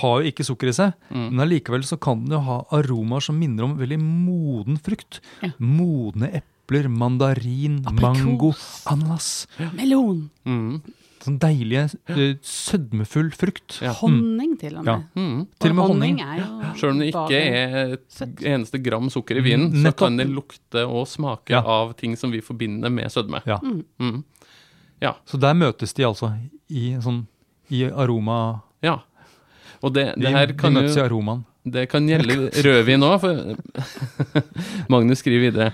har 0.00 0.22
jo 0.22 0.30
ikke 0.30 0.44
sukker 0.46 0.68
i 0.68 0.72
seg, 0.72 0.94
Mm. 1.12 1.30
men 1.34 1.40
allikevel 1.46 1.82
så 1.84 1.98
kan 2.00 2.22
den 2.24 2.32
jo 2.32 2.40
ha 2.40 2.64
aromaer 2.72 3.20
som 3.20 3.38
minner 3.38 3.64
om 3.64 3.76
veldig 3.76 3.98
moden 4.00 4.78
frukt. 4.80 5.20
Ja. 5.42 5.50
Modne 5.58 6.30
epler, 6.40 6.88
mandarin, 6.88 7.84
Aprikos. 7.84 8.00
mango, 8.24 8.54
ananas. 8.86 9.46
Melon. 9.74 10.30
Mm. 10.46 10.80
Sånn 11.24 11.38
deilige, 11.40 11.86
eh, 12.12 12.34
sødmefull 12.44 13.30
frukt. 13.32 13.78
Ja. 13.82 13.92
Honning, 14.02 14.56
til 14.60 14.76
og 14.76 14.84
Ja. 14.84 14.96
med. 14.98 15.06
Mm. 15.16 15.46
Til 15.58 15.70
og 15.70 15.76
med 15.76 15.84
honning. 15.88 16.18
honning. 16.18 16.20
er 16.20 16.38
jo 16.44 16.74
Selv 16.80 16.92
om 16.92 16.98
det 16.98 17.08
ikke 17.14 17.40
er 17.40 17.92
et 17.94 18.44
eneste 18.44 18.82
gram 18.84 19.08
sukker 19.10 19.36
i 19.38 19.40
vinen, 19.40 19.70
Mm, 19.70 19.76
så 19.78 19.82
nettopp. 19.88 19.96
kan 19.96 20.16
det 20.18 20.28
lukte 20.28 20.84
og 20.88 21.06
smake 21.08 21.50
Ja. 21.50 21.62
av 21.64 21.94
ting 21.96 22.16
som 22.16 22.30
vi 22.30 22.40
forbinder 22.40 22.90
med 22.92 23.06
sødme. 23.10 23.40
Ja. 23.46 23.58
Mm. 23.58 24.24
Ja. 25.00 25.14
Så 25.26 25.38
der 25.40 25.54
møtes 25.54 25.94
de 25.94 26.02
altså 26.04 26.32
i, 26.70 26.92
sånn, 27.00 27.26
i 27.70 27.84
aroma 27.90 28.60
Ja. 28.82 28.98
Og 29.82 29.92
det, 29.94 30.14
De, 30.16 30.20
det 30.22 30.30
her 30.32 30.46
de 30.46 30.54
møtes 30.70 30.96
jo 30.96 31.02
i 31.04 31.08
aromaen. 31.08 31.44
Det 31.66 31.88
kan 31.88 32.06
gjelde 32.06 32.50
rødvin 32.52 33.00
òg, 33.02 33.20
for 33.20 33.56
Magnus 34.88 35.18
skriver 35.22 35.50
videre. 35.50 35.72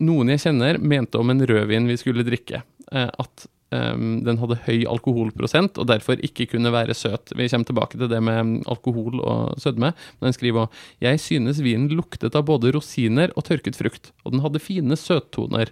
Noen 0.00 0.28
jeg 0.28 0.40
kjenner 0.40 0.78
mente 0.82 1.18
om 1.20 1.30
en 1.30 1.40
rødvin 1.46 1.86
vi 1.86 1.96
skulle 1.96 2.24
drikke, 2.26 2.62
eh, 2.92 3.10
at 3.18 3.46
em, 3.72 4.22
den 4.26 4.38
hadde 4.38 4.56
høy 4.66 4.84
alkoholprosent 4.90 5.78
og 5.78 5.86
derfor 5.90 6.20
ikke 6.26 6.46
kunne 6.50 6.72
være 6.74 6.94
søt. 6.94 7.32
Vi 7.36 7.48
kommer 7.48 7.66
tilbake 7.68 7.98
til 7.98 8.08
det 8.10 8.20
med 8.22 8.64
alkohol 8.70 9.20
og 9.22 9.54
sødme. 9.62 9.92
Men 10.20 10.28
den 10.30 10.36
skriver 10.36 10.66
òg 10.66 10.70
Jeg 11.00 11.20
synes 11.20 11.60
vinen 11.62 11.88
luktet 11.94 12.34
av 12.34 12.44
både 12.48 12.72
rosiner 12.74 13.30
og 13.36 13.44
tørket 13.44 13.76
frukt, 13.78 14.12
og 14.24 14.32
den 14.32 14.40
hadde 14.44 14.60
fine 14.62 14.96
søttoner. 14.98 15.70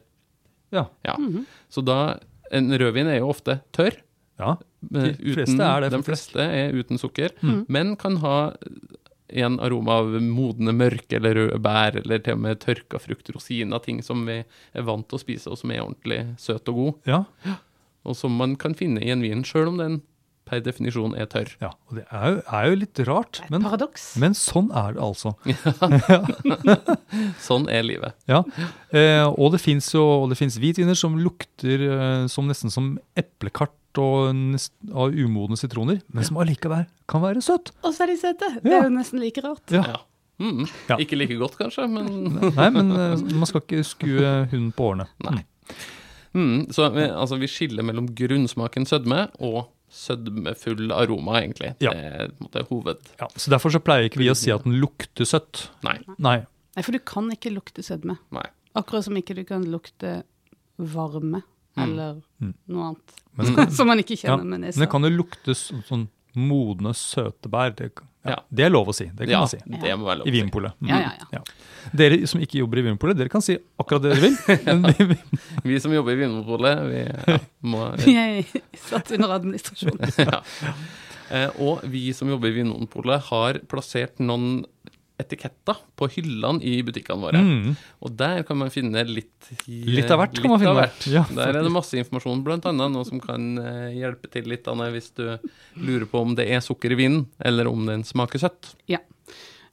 Ja. 0.73 0.87
Ja. 1.05 1.17
Mhm. 1.19 1.47
Så 1.71 1.85
da 1.85 2.19
En 2.51 2.71
rødvin 2.73 3.07
er 3.07 3.19
jo 3.19 3.29
ofte 3.29 3.61
tørr. 3.77 3.93
ja. 4.41 4.57
eh, 4.95 5.13
De 5.19 5.35
fleste 5.35 5.61
er 5.61 5.81
det, 5.83 5.91
De 5.93 6.03
fleste 6.03 6.39
er 6.41 6.73
uten 6.73 6.97
sukker, 6.99 7.31
Mm. 7.43 7.67
men 7.69 7.97
kan 7.97 8.17
ha 8.17 8.53
en 9.31 9.59
aroma 9.61 9.99
av 10.01 10.07
modne 10.23 10.73
mørke 10.73 11.17
eller 11.19 11.35
røde 11.35 11.59
bær, 11.61 11.97
eller 12.01 12.19
til 12.25 12.33
og 12.33 12.39
med 12.41 12.59
tørka 12.61 12.99
frukt, 12.99 13.29
rosiner, 13.35 13.79
ting 13.85 14.01
som 14.03 14.25
vi 14.25 14.39
er 14.75 14.83
vant 14.83 15.07
til 15.07 15.19
å 15.19 15.21
spise, 15.21 15.51
og 15.53 15.59
som 15.59 15.71
er 15.71 15.83
ordentlig 15.85 16.23
søt 16.41 16.67
og 16.73 16.75
god, 16.75 16.95
Ja. 17.07 17.25
Og 18.09 18.17
som 18.19 18.35
man 18.39 18.57
kan 18.61 18.77
finne 18.79 19.03
i 19.05 19.13
en 19.15 19.25
vin, 19.25 19.45
sjøl 19.47 19.73
om 19.73 19.83
den 19.83 20.01
per 20.49 20.63
definisjon 20.65 21.13
er 21.19 21.29
tørr. 21.29 21.51
ja. 21.61 21.71
Og 21.89 21.99
det 21.99 22.05
er 22.09 22.31
jo, 22.33 22.39
er 22.57 22.69
jo 22.71 22.77
litt 22.81 23.01
rart, 23.09 23.41
er 23.45 23.53
men, 23.53 23.65
paradoks. 23.67 24.07
men 24.21 24.37
sånn 24.37 24.71
er 24.73 24.97
det 24.97 25.03
altså. 25.05 25.35
Sånn 27.49 27.69
er 27.73 27.85
livet. 27.85 28.17
Ja. 28.31 28.43
Eh, 28.89 29.27
og 29.29 29.53
det 29.55 29.61
fins 29.63 29.93
hvitviner 29.93 30.97
som 30.99 31.19
lukter 31.21 31.85
eh, 31.89 32.25
som 32.33 32.49
nesten 32.49 32.73
som 32.73 32.95
eplekart 33.19 33.75
og 33.99 34.31
nest, 34.37 34.73
av 34.93 35.13
umodne 35.17 35.59
sitroner, 35.59 36.01
men 36.15 36.27
som 36.27 36.39
allikevel 36.41 36.87
kan 37.11 37.25
være 37.25 37.43
søt. 37.45 37.73
Og 37.83 37.93
så 37.93 38.07
er 38.07 38.13
de 38.13 38.19
søte! 38.21 38.51
Det 38.63 38.73
er 38.73 38.87
jo 38.87 38.95
nesten 38.95 39.21
like 39.23 39.43
rart. 39.45 39.65
Ja. 39.75 39.85
Ja. 39.97 40.01
Mm. 40.39 40.65
Ja. 40.87 40.97
Ikke 41.03 41.19
like 41.19 41.35
godt, 41.35 41.57
kanskje, 41.59 41.89
men 41.91 42.07
Nei, 42.55 42.69
men 42.71 42.93
eh, 42.95 43.23
man 43.35 43.49
skal 43.49 43.65
ikke 43.65 43.85
skue 43.87 44.35
hunden 44.53 44.71
på 44.77 44.93
årene. 44.93 45.09
Nei. 45.27 45.43
Mm. 46.35 46.71
Så 46.75 46.87
eh, 46.97 47.11
altså, 47.15 47.39
vi 47.41 47.47
skiller 47.51 47.83
mellom 47.87 48.09
grunnsmaken 48.15 48.87
sødme 48.87 49.29
og 49.41 49.69
sødmefull 49.91 50.91
aroma, 50.93 51.39
egentlig. 51.41 51.75
Ja. 51.81 51.93
Det 51.95 52.05
er 52.05 52.29
på 52.29 52.37
en 52.43 52.47
måte 52.49 52.65
hoved... 52.69 53.07
Ja, 53.21 53.29
så 53.37 53.51
Derfor 53.55 53.73
så 53.73 53.81
pleier 53.81 54.09
ikke 54.11 54.21
vi 54.21 54.29
å 54.31 54.37
si 54.37 54.51
at 54.53 54.65
den 54.67 54.77
lukter 54.83 55.25
søtt. 55.29 55.69
Nei. 55.87 55.97
Nei. 56.19 56.39
Nei, 56.77 56.83
for 56.85 56.93
du 56.93 56.99
kan 57.01 57.31
ikke 57.33 57.53
lukte 57.55 57.83
sødme. 57.83 58.19
Nei. 58.37 58.45
Akkurat 58.77 59.07
som 59.07 59.17
ikke 59.17 59.35
du 59.39 59.45
kan 59.49 59.65
lukte 59.73 60.23
varme 60.79 61.43
Mm. 61.79 61.83
eller 61.85 62.15
Mm. 62.43 62.55
noe 62.75 62.85
annet. 62.89 63.13
Men, 63.37 63.71
Som 63.77 63.87
man 63.87 63.99
ikke 64.03 64.17
Ja, 64.17 64.33
kjenner 64.35 64.45
med 64.51 64.61
nesa. 64.65 64.79
Men 64.81 64.87
det 64.87 64.91
kan 64.91 65.03
jo 65.07 65.11
lukte 65.15 65.55
sånn, 65.55 65.83
sånn 65.87 66.09
modne, 66.37 66.93
søte 66.95 67.49
bær. 67.53 67.75
Det, 67.77 67.91
ja, 68.25 68.31
Ja. 68.35 68.37
det 68.51 68.65
er 68.67 68.71
lov 68.71 68.89
å 68.91 68.95
si. 68.95 69.07
Det 69.07 69.25
kan 69.27 69.31
ja, 69.33 69.39
man 69.41 69.49
si. 69.49 69.59
det 69.65 69.95
må 69.97 70.05
være 70.09 70.19
lov 70.21 70.27
I. 70.29 70.31
Vinpolet. 70.35 70.73
Mm. 70.83 70.89
Ja, 70.91 70.99
ja, 71.01 71.27
ja. 71.33 71.43
Dere 71.97 72.19
som 72.29 72.41
ikke 72.45 72.59
jobber 72.61 72.79
i 72.83 72.83
Vinpolet, 72.91 73.17
dere 73.17 73.31
kan 73.33 73.41
si 73.45 73.57
akkurat 73.81 74.03
det 74.05 74.15
dere 74.15 74.27
vil. 74.27 74.37
Vi, 74.99 75.05
vi, 75.15 75.17
Vi 75.65 75.81
som 75.81 75.93
jobber 75.95 76.13
i 76.13 76.21
Vinpolet, 76.27 76.83
vi 76.91 77.05
ja, 77.07 77.39
må 77.73 77.87
Jeg 78.05 78.45
satt 78.77 79.13
under 79.17 79.37
administrasjon. 79.39 79.99
ja. 80.27 80.43
Eh, 81.31 81.49
Og 81.61 81.81
vi 81.89 82.09
som 82.17 82.29
jobber 82.29 82.49
i 82.53 82.59
Vinpolet, 82.63 83.23
har 83.31 83.61
plassert 83.69 84.19
noen 84.21 84.65
etiketter 85.19 85.77
på 85.99 86.07
hyllene 86.15 86.63
i 86.63 86.77
butikkene 86.87 87.21
våre. 87.25 87.41
mm, 87.43 87.73
Og 88.07 88.13
der 88.17 88.43
kan 88.47 88.59
man 88.61 88.71
finne 88.71 89.03
litt 89.09 89.49
Litt 89.67 90.11
av 90.15 90.21
hvert 90.23 90.39
kan 90.39 90.51
man 90.53 90.61
litt 90.61 90.69
av 90.69 90.77
finne. 90.77 90.85
hvert. 90.85 91.07
Ja, 91.13 91.25
der 91.35 91.59
er 91.59 91.67
det 91.67 91.73
masse 91.75 91.99
informasjon, 91.99 92.45
annet 92.47 92.93
noe 92.95 93.05
som 93.09 93.21
kan 93.21 93.59
eh, 93.59 93.97
hjelpe 93.99 94.31
til 94.31 94.47
litt 94.51 94.69
Anne, 94.71 94.91
hvis 94.95 95.11
du 95.19 95.25
lurer 95.83 96.07
på 96.11 96.23
om 96.23 96.35
det 96.39 96.47
er 96.51 96.61
sukker 96.65 96.93
i 96.95 96.99
vinen, 97.01 97.27
eller 97.43 97.67
om 97.71 97.87
den 97.87 98.05
smaker 98.05 98.39
søtt. 98.39 98.75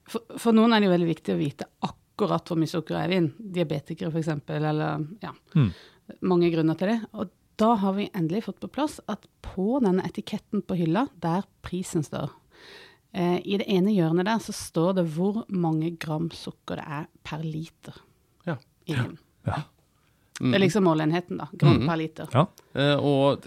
For, 0.06 0.22
for 0.38 0.54
noen 0.54 0.74
er 0.74 0.82
det 0.84 0.90
jo 0.90 0.94
veldig 0.94 1.08
viktig 1.10 1.34
å 1.34 1.40
vite 1.40 1.66
akkurat 1.86 2.46
hvor 2.48 2.60
mye 2.62 2.70
sukker 2.70 2.98
er 3.00 3.10
i 3.10 3.16
vin. 3.16 3.32
Diabetikere 3.40 4.12
f.eks., 4.14 4.30
eller 4.54 5.06
ja. 5.24 5.32
Mm. 5.58 5.72
Mange 6.30 6.52
grunner 6.54 6.78
til 6.78 6.92
det. 6.94 7.00
Og 7.18 7.32
da 7.58 7.72
har 7.82 7.94
vi 7.98 8.10
endelig 8.14 8.44
fått 8.46 8.60
på 8.62 8.70
plass 8.70 9.00
at 9.10 9.25
på 9.42 9.80
denne 9.82 10.04
etiketten 10.06 10.62
på 10.68 10.78
hylla, 10.78 11.08
der 11.24 11.46
prisen 11.66 12.04
står 12.06 12.30
eh, 13.16 13.38
I 13.46 13.58
det 13.62 13.68
ene 13.72 13.94
hjørnet 13.96 14.28
der 14.28 14.42
så 14.44 14.54
står 14.56 14.98
det 15.00 15.06
hvor 15.16 15.46
mange 15.50 15.94
gram 16.02 16.28
sukker 16.36 16.82
det 16.82 16.88
er 17.00 17.08
per 17.24 17.46
liter 17.46 17.96
Ja. 18.46 18.58
i 18.86 18.94
vin. 18.98 19.16
Ja. 19.48 19.62
Mm. 20.42 20.52
Det 20.52 20.58
er 20.58 20.64
liksom 20.66 20.84
måleenheten, 20.84 21.38
da. 21.40 21.48
Gram 21.56 21.78
mm. 21.80 21.88
per 21.88 21.98
liter. 22.02 22.28
Ja. 22.36 22.46
Eh, 22.76 22.98
og 23.00 23.46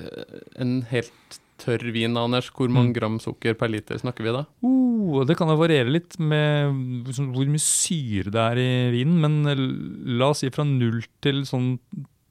en 0.57 0.79
helt 0.89 1.39
tørr 1.59 1.83
vin, 1.93 2.15
Anders, 2.17 2.49
hvor 2.55 2.71
mange 2.71 2.95
gram 2.95 3.19
sukker 3.21 3.57
per 3.59 3.69
liter 3.69 3.99
snakker 3.99 4.23
vi 4.25 4.33
da? 4.33 4.45
Uh, 4.63 5.25
det 5.27 5.35
kan 5.37 5.51
jo 5.51 5.57
variere 5.59 5.91
litt 5.91 6.15
med 6.23 7.11
sånn 7.17 7.33
hvor 7.35 7.51
mye 7.51 7.61
syre 7.61 8.31
det 8.31 8.45
er 8.55 8.61
i 8.63 8.69
vinen, 8.95 9.19
men 9.21 10.15
la 10.21 10.31
oss 10.31 10.45
si 10.45 10.51
fra 10.55 10.63
null 10.65 11.03
til 11.21 11.43
sånn 11.49 11.73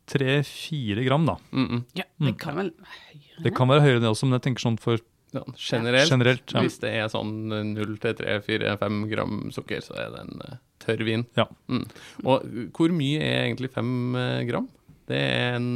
tre-fire 0.07 1.03
gram, 1.03 1.25
da. 1.27 1.35
Mm 1.51 1.67
-mm. 1.67 1.83
Ja, 1.93 2.03
Mm. 2.19 2.25
det 2.27 2.37
kan 2.39 2.55
vel 2.55 2.71
høyere? 2.71 3.43
Det 3.43 3.53
kan 3.55 3.67
være 3.67 3.81
høyere 3.81 3.99
det 3.99 4.09
også, 4.09 4.23
men 4.25 4.39
jeg 4.39 4.41
tenker 4.41 4.61
sånn 4.61 4.79
for 4.79 4.97
Ja, 5.35 5.41
generelt, 5.59 6.09
generelt. 6.09 6.53
Ja. 6.55 6.61
hvis 6.63 6.77
det 6.79 6.89
er 6.95 7.09
sånn 7.11 7.49
0-3-4-5 7.75 9.01
gram 9.11 9.51
sukker, 9.51 9.81
så 9.83 9.97
er 9.99 10.13
det 10.13 10.21
en 10.23 10.39
uh, 10.45 10.53
tørr 10.83 11.03
vin. 11.03 11.25
Ja. 11.35 11.45
Mm. 11.67 11.83
Og 12.23 12.45
uh, 12.47 12.61
hvor 12.77 12.93
mye 12.95 13.19
er 13.19 13.41
egentlig 13.49 13.71
5 13.75 14.15
gram? 14.47 14.69
Det 15.07 15.19
er 15.19 15.57
en 15.57 15.67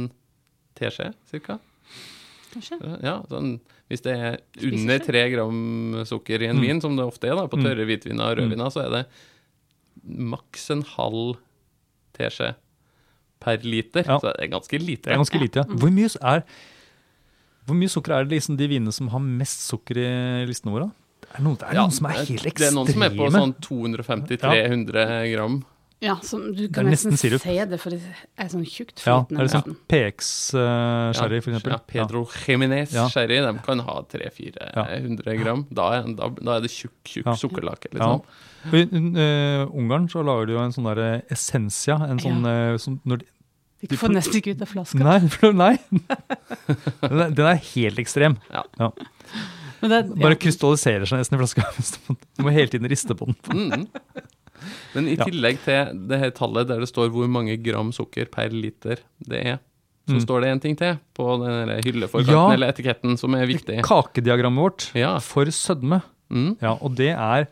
teskje, 0.78 1.10
cirka. 1.30 1.58
Kanskje? 2.52 2.78
Ja, 3.04 3.18
sånn, 3.28 3.58
hvis 3.92 4.02
det 4.04 4.12
er 4.16 4.40
under 4.68 4.98
3 5.04 5.22
gram 5.34 5.60
sukker 6.08 6.42
i 6.42 6.48
en 6.48 6.56
Mm. 6.60 6.64
vin, 6.66 6.80
som 6.84 6.96
det 6.96 7.04
ofte 7.04 7.28
er 7.28 7.36
da, 7.36 7.46
på 7.46 7.60
Mm. 7.60 7.64
tørre 7.68 7.86
hvitviner 7.88 8.24
og 8.32 8.38
rødviner, 8.38 8.72
så 8.72 8.86
er 8.86 8.90
det 8.96 9.04
maks 10.32 10.70
en 10.70 10.82
halv 10.96 11.36
teskje 12.16 12.54
per 13.42 13.58
liter. 13.64 14.04
Ja. 14.06 14.18
Så 14.18 14.32
det 14.32 14.44
er 14.46 14.52
ganske 14.52 14.78
lite. 14.80 15.02
Det 15.08 15.12
er 15.12 15.20
ganske 15.20 15.40
lite, 15.40 15.56
ja. 15.60 15.64
Hvor 15.80 15.90
mye, 15.92 16.08
er, 16.22 16.42
hvor 17.66 17.78
mye 17.78 17.90
sukker 17.92 18.12
er 18.16 18.24
det 18.26 18.36
liksom 18.38 18.56
de 18.58 18.68
vinene 18.70 18.92
som 18.94 19.08
har 19.12 19.20
mest 19.22 19.66
sukker 19.68 20.00
i 20.02 20.46
listene 20.48 20.72
våre? 20.74 20.88
Det 21.22 21.38
er 21.38 21.44
noen, 21.46 21.56
det 21.60 21.68
er 21.68 21.74
Ja, 21.78 21.82
noen 21.86 21.94
som 21.96 22.06
er 22.10 22.16
helt 22.18 22.30
ekstreme. 22.30 22.56
Det 22.58 22.66
er 22.68 22.74
noen 22.76 22.92
som 22.92 23.02
er 23.06 23.14
på 23.16 23.28
sånn 23.32 23.54
250-300 23.66 25.32
gram. 25.34 25.62
Ja, 26.02 26.16
som 26.26 26.48
du 26.50 26.64
kan 26.74 26.88
nesten 26.90 27.12
nesten 27.14 27.38
se 27.38 27.54
det, 27.70 27.78
for 27.78 27.94
det 27.94 28.00
er 28.34 28.48
sånn 28.50 28.64
tjukt 28.66 29.04
Ja, 29.06 29.20
flytende. 29.22 29.38
er 29.38 29.46
det 29.46 29.52
sånn. 29.52 29.76
PX-sherry, 29.92 31.38
for 31.44 31.52
eksempel? 31.52 31.70
Ja, 31.76 31.78
Pedro 31.86 32.24
Jimenez 32.42 32.92
Ja. 32.92 33.06
de 33.06 33.58
kan 33.62 33.78
ha 33.78 34.02
300-400 34.10 35.36
gram. 35.38 35.66
Da 35.70 35.92
er, 36.00 36.02
da, 36.18 36.28
da 36.28 36.56
er 36.56 36.60
det 36.66 36.70
tjukk, 36.74 36.98
tjukk 37.06 37.26
Ja. 37.26 37.34
sukkerlake, 37.38 37.86
liksom. 37.94 38.22
Ja. 38.64 38.72
I 38.72 38.82
uh, 38.82 39.70
Ungarn 39.78 40.08
så 40.10 40.24
lager 40.26 40.46
de 40.46 40.52
jo 40.54 40.58
en 40.58 40.72
sånn 40.72 40.92
der 40.92 41.22
essensia. 41.30 42.00
En 42.10 42.18
sånn, 42.18 42.42
uh, 42.44 42.76
som, 42.78 43.00
når 43.06 43.18
de, 43.22 43.26
De 43.90 43.96
får 43.98 44.12
nesten 44.14 44.38
ikke 44.38 44.52
ut 44.54 44.62
av 44.62 44.68
flaska. 44.70 44.98
Nei, 45.02 45.18
for- 45.34 45.52
nei. 45.56 45.72
Den 47.02 47.20
er, 47.24 47.30
den 47.34 47.46
er 47.50 47.58
helt 47.74 47.98
ekstrem. 48.02 48.36
Men 49.82 49.90
det, 49.90 49.98
Bare 50.22 50.36
krystalliserer 50.38 51.08
seg 51.10 51.18
nesten 51.22 51.38
i 51.38 51.42
flaska. 51.42 51.66
Du 52.38 52.44
må 52.46 52.52
hele 52.54 52.70
tiden 52.70 52.86
riste 52.90 53.16
på 53.18 53.26
den. 53.26 53.36
Mm. 53.50 53.86
Men 54.94 55.08
i 55.10 55.16
tillegg 55.18 55.58
til 55.64 55.90
det 56.06 56.20
her 56.22 56.30
tallet 56.36 56.68
der 56.70 56.84
det 56.84 56.88
står 56.92 57.10
hvor 57.10 57.26
mange 57.30 57.56
gram 57.64 57.90
sukker 57.94 58.28
per 58.30 58.52
liter 58.54 59.02
det 59.26 59.40
er, 59.54 59.58
så 60.06 60.16
Mm. 60.18 60.22
står 60.24 60.40
det 60.42 60.48
en 60.50 60.60
ting 60.62 60.74
til 60.78 60.96
på 61.14 61.24
den 61.42 61.68
hylleforkanten 61.86 62.34
Ja. 62.34 62.46
eller 62.54 62.70
etiketten 62.72 63.14
som 63.18 63.34
er 63.38 63.46
viktig. 63.46 63.80
Kakediagrammet 63.86 64.58
vårt 64.62 64.86
Ja. 64.98 65.12
for 65.22 65.46
sødme. 65.54 66.00
Mm. 66.30 66.56
Ja, 66.62 66.72
og 66.80 66.94
det 66.98 67.10
er 67.14 67.46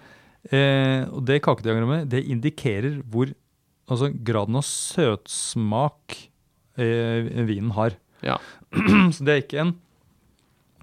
eh, 0.51 1.05
Og 1.13 1.25
det 1.27 1.43
kakediagrammet 1.43 2.09
det 2.11 2.25
indikerer 2.27 3.03
hvor 3.07 3.31
Altså 3.91 4.11
graden 4.25 4.57
av 4.61 4.65
søtsmak 4.67 6.17
eh, 6.79 7.31
vinen 7.49 7.73
har. 7.77 7.97
Ja. 8.25 8.39
Så 9.15 9.25
det 9.27 9.33
er 9.37 9.43
ikke 9.45 9.63
en 9.67 9.77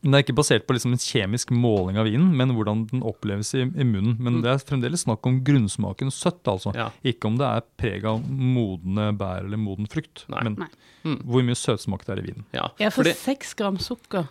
det 0.07 0.13
er 0.13 0.21
ikke 0.21 0.35
basert 0.37 0.67
på 0.69 0.75
liksom 0.75 0.91
en 0.93 1.01
kjemisk 1.01 1.49
måling 1.51 1.97
av 1.99 2.05
vinen, 2.07 2.29
men 2.37 2.51
hvordan 2.55 2.83
den 2.91 3.01
oppleves 3.03 3.49
i, 3.57 3.63
i 3.65 3.83
munnen. 3.83 4.13
Men 4.21 4.37
Mm. 4.37 4.41
det 4.45 4.51
er 4.51 4.61
fremdeles 4.61 5.01
snakk 5.03 5.25
om 5.27 5.39
grunnsmaken 5.43 6.11
søtt, 6.13 6.45
altså. 6.47 6.71
Ja. 6.77 6.85
Ikke 7.03 7.27
om 7.27 7.35
det 7.39 7.47
er 7.49 7.65
preg 7.81 8.05
av 8.07 8.21
modne 8.29 9.09
bær 9.17 9.41
eller 9.41 9.59
moden 9.59 9.89
frukt. 9.89 10.23
Nei. 10.31 10.43
Men 10.45 10.55
Nei. 10.61 10.67
Mm. 11.03 11.17
hvor 11.25 11.43
mye 11.49 11.57
søtsmak 11.57 12.05
det 12.05 12.13
er 12.13 12.21
i 12.21 12.27
vinen. 12.29 12.45
ja. 12.55 12.69
ja, 12.79 12.91
for 12.93 13.01
Fordi, 13.01 13.15
seks 13.19 13.55
gram 13.57 13.81
sukker 13.81 14.29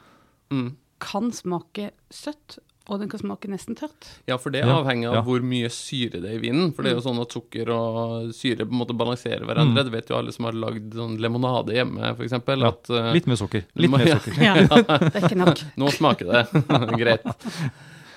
mm. 0.54 0.71
kan 1.02 1.28
smake 1.35 1.90
søtt, 2.14 2.61
og 2.88 3.00
den 3.02 3.09
kan 3.11 3.19
smake 3.19 3.49
nesten 3.50 3.75
tørt. 3.75 4.07
Ja, 4.31 4.37
for 4.38 4.55
det 4.55 4.61
avhenger 4.62 5.09
av 5.11 5.16
ja. 5.19 5.23
hvor 5.26 5.43
mye 5.43 5.69
syre 5.75 6.21
det 6.23 6.28
er 6.31 6.37
i 6.38 6.43
vinen. 6.45 6.69
For 6.76 6.87
det 6.87 6.93
er 6.93 6.99
jo 7.00 7.02
sånn 7.02 7.19
at 7.23 7.35
sukker 7.35 7.71
og 7.75 8.28
syre 8.37 8.62
på 8.66 8.71
en 8.76 8.78
måte 8.85 8.95
balanserer 8.95 9.43
hverandre. 9.49 9.83
Det 9.88 9.95
vet 9.97 10.12
jo 10.12 10.19
alle 10.21 10.33
som 10.37 10.47
har 10.47 10.55
lagd 10.55 10.95
sånn 10.95 11.16
limonade 11.19 11.75
hjemme, 11.75 12.12
f.eks. 12.14 12.37
Mm. 12.38 12.62
Ja, 12.62 12.71
At 12.71 12.90
eh, 12.95 13.11
Litt 13.19 13.26
mer 13.26 13.40
sukker. 13.43 13.66
Litt 13.83 13.90
mer 13.90 14.07
ja. 14.07 14.21
sukker. 14.23 14.38
Ja, 14.43 14.55
det 14.71 15.11
er 15.11 15.26
ikke 15.26 15.40
nok. 15.43 15.64
Nå 15.83 15.90
smaker 15.99 16.31
det. 16.31 16.45
Greit. 17.02 17.26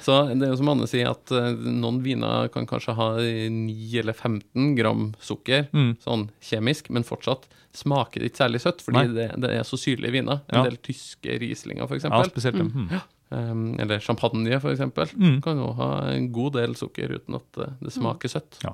Så 0.05 0.15
det 0.31 0.45
er 0.47 0.53
jo 0.53 0.57
som 0.61 0.69
Anne 0.71 0.85
sier, 0.89 1.09
at 1.11 1.33
eh, 1.35 1.49
noen 1.59 1.99
viner 2.05 2.47
kan 2.53 2.65
kanskje 2.69 2.93
ha 2.97 3.09
9 3.19 3.99
eller 4.03 4.15
15 4.15 4.75
gram 4.77 5.09
sukker, 5.21 5.65
Mm. 5.75 5.95
sånn 6.05 6.29
kjemisk, 6.45 6.87
men 6.93 7.03
fortsatt 7.05 7.49
smaker 7.75 8.21
det 8.23 8.31
ikke 8.31 8.41
særlig 8.45 8.61
søtt, 8.63 8.79
fordi 8.81 9.03
det, 9.13 9.27
det 9.43 9.51
er 9.59 9.65
så 9.67 9.77
syrlige 9.77 10.15
viner. 10.15 10.39
En 10.49 10.61
Ja. 10.61 10.63
del 10.69 10.77
tyske 10.81 11.35
Rieslinger, 11.41 11.85
f.eks. 11.89 12.07
Ja, 12.07 12.21
spesielt 12.25 12.57
dem. 12.57 12.71
Mm. 12.87 13.01
Um, 13.29 13.75
eller 13.79 13.99
champagne, 14.01 14.55
f.eks. 14.57 14.79
Mm. 15.13 15.35
Kan 15.45 15.59
jo 15.61 15.67
ha 15.77 15.89
en 16.15 16.31
god 16.33 16.55
del 16.57 16.71
sukker 16.79 17.11
uten 17.13 17.35
at 17.37 17.59
eh, 17.61 17.73
det 17.85 17.91
smaker 17.93 18.31
søtt. 18.31 18.57
Ja. 18.65 18.73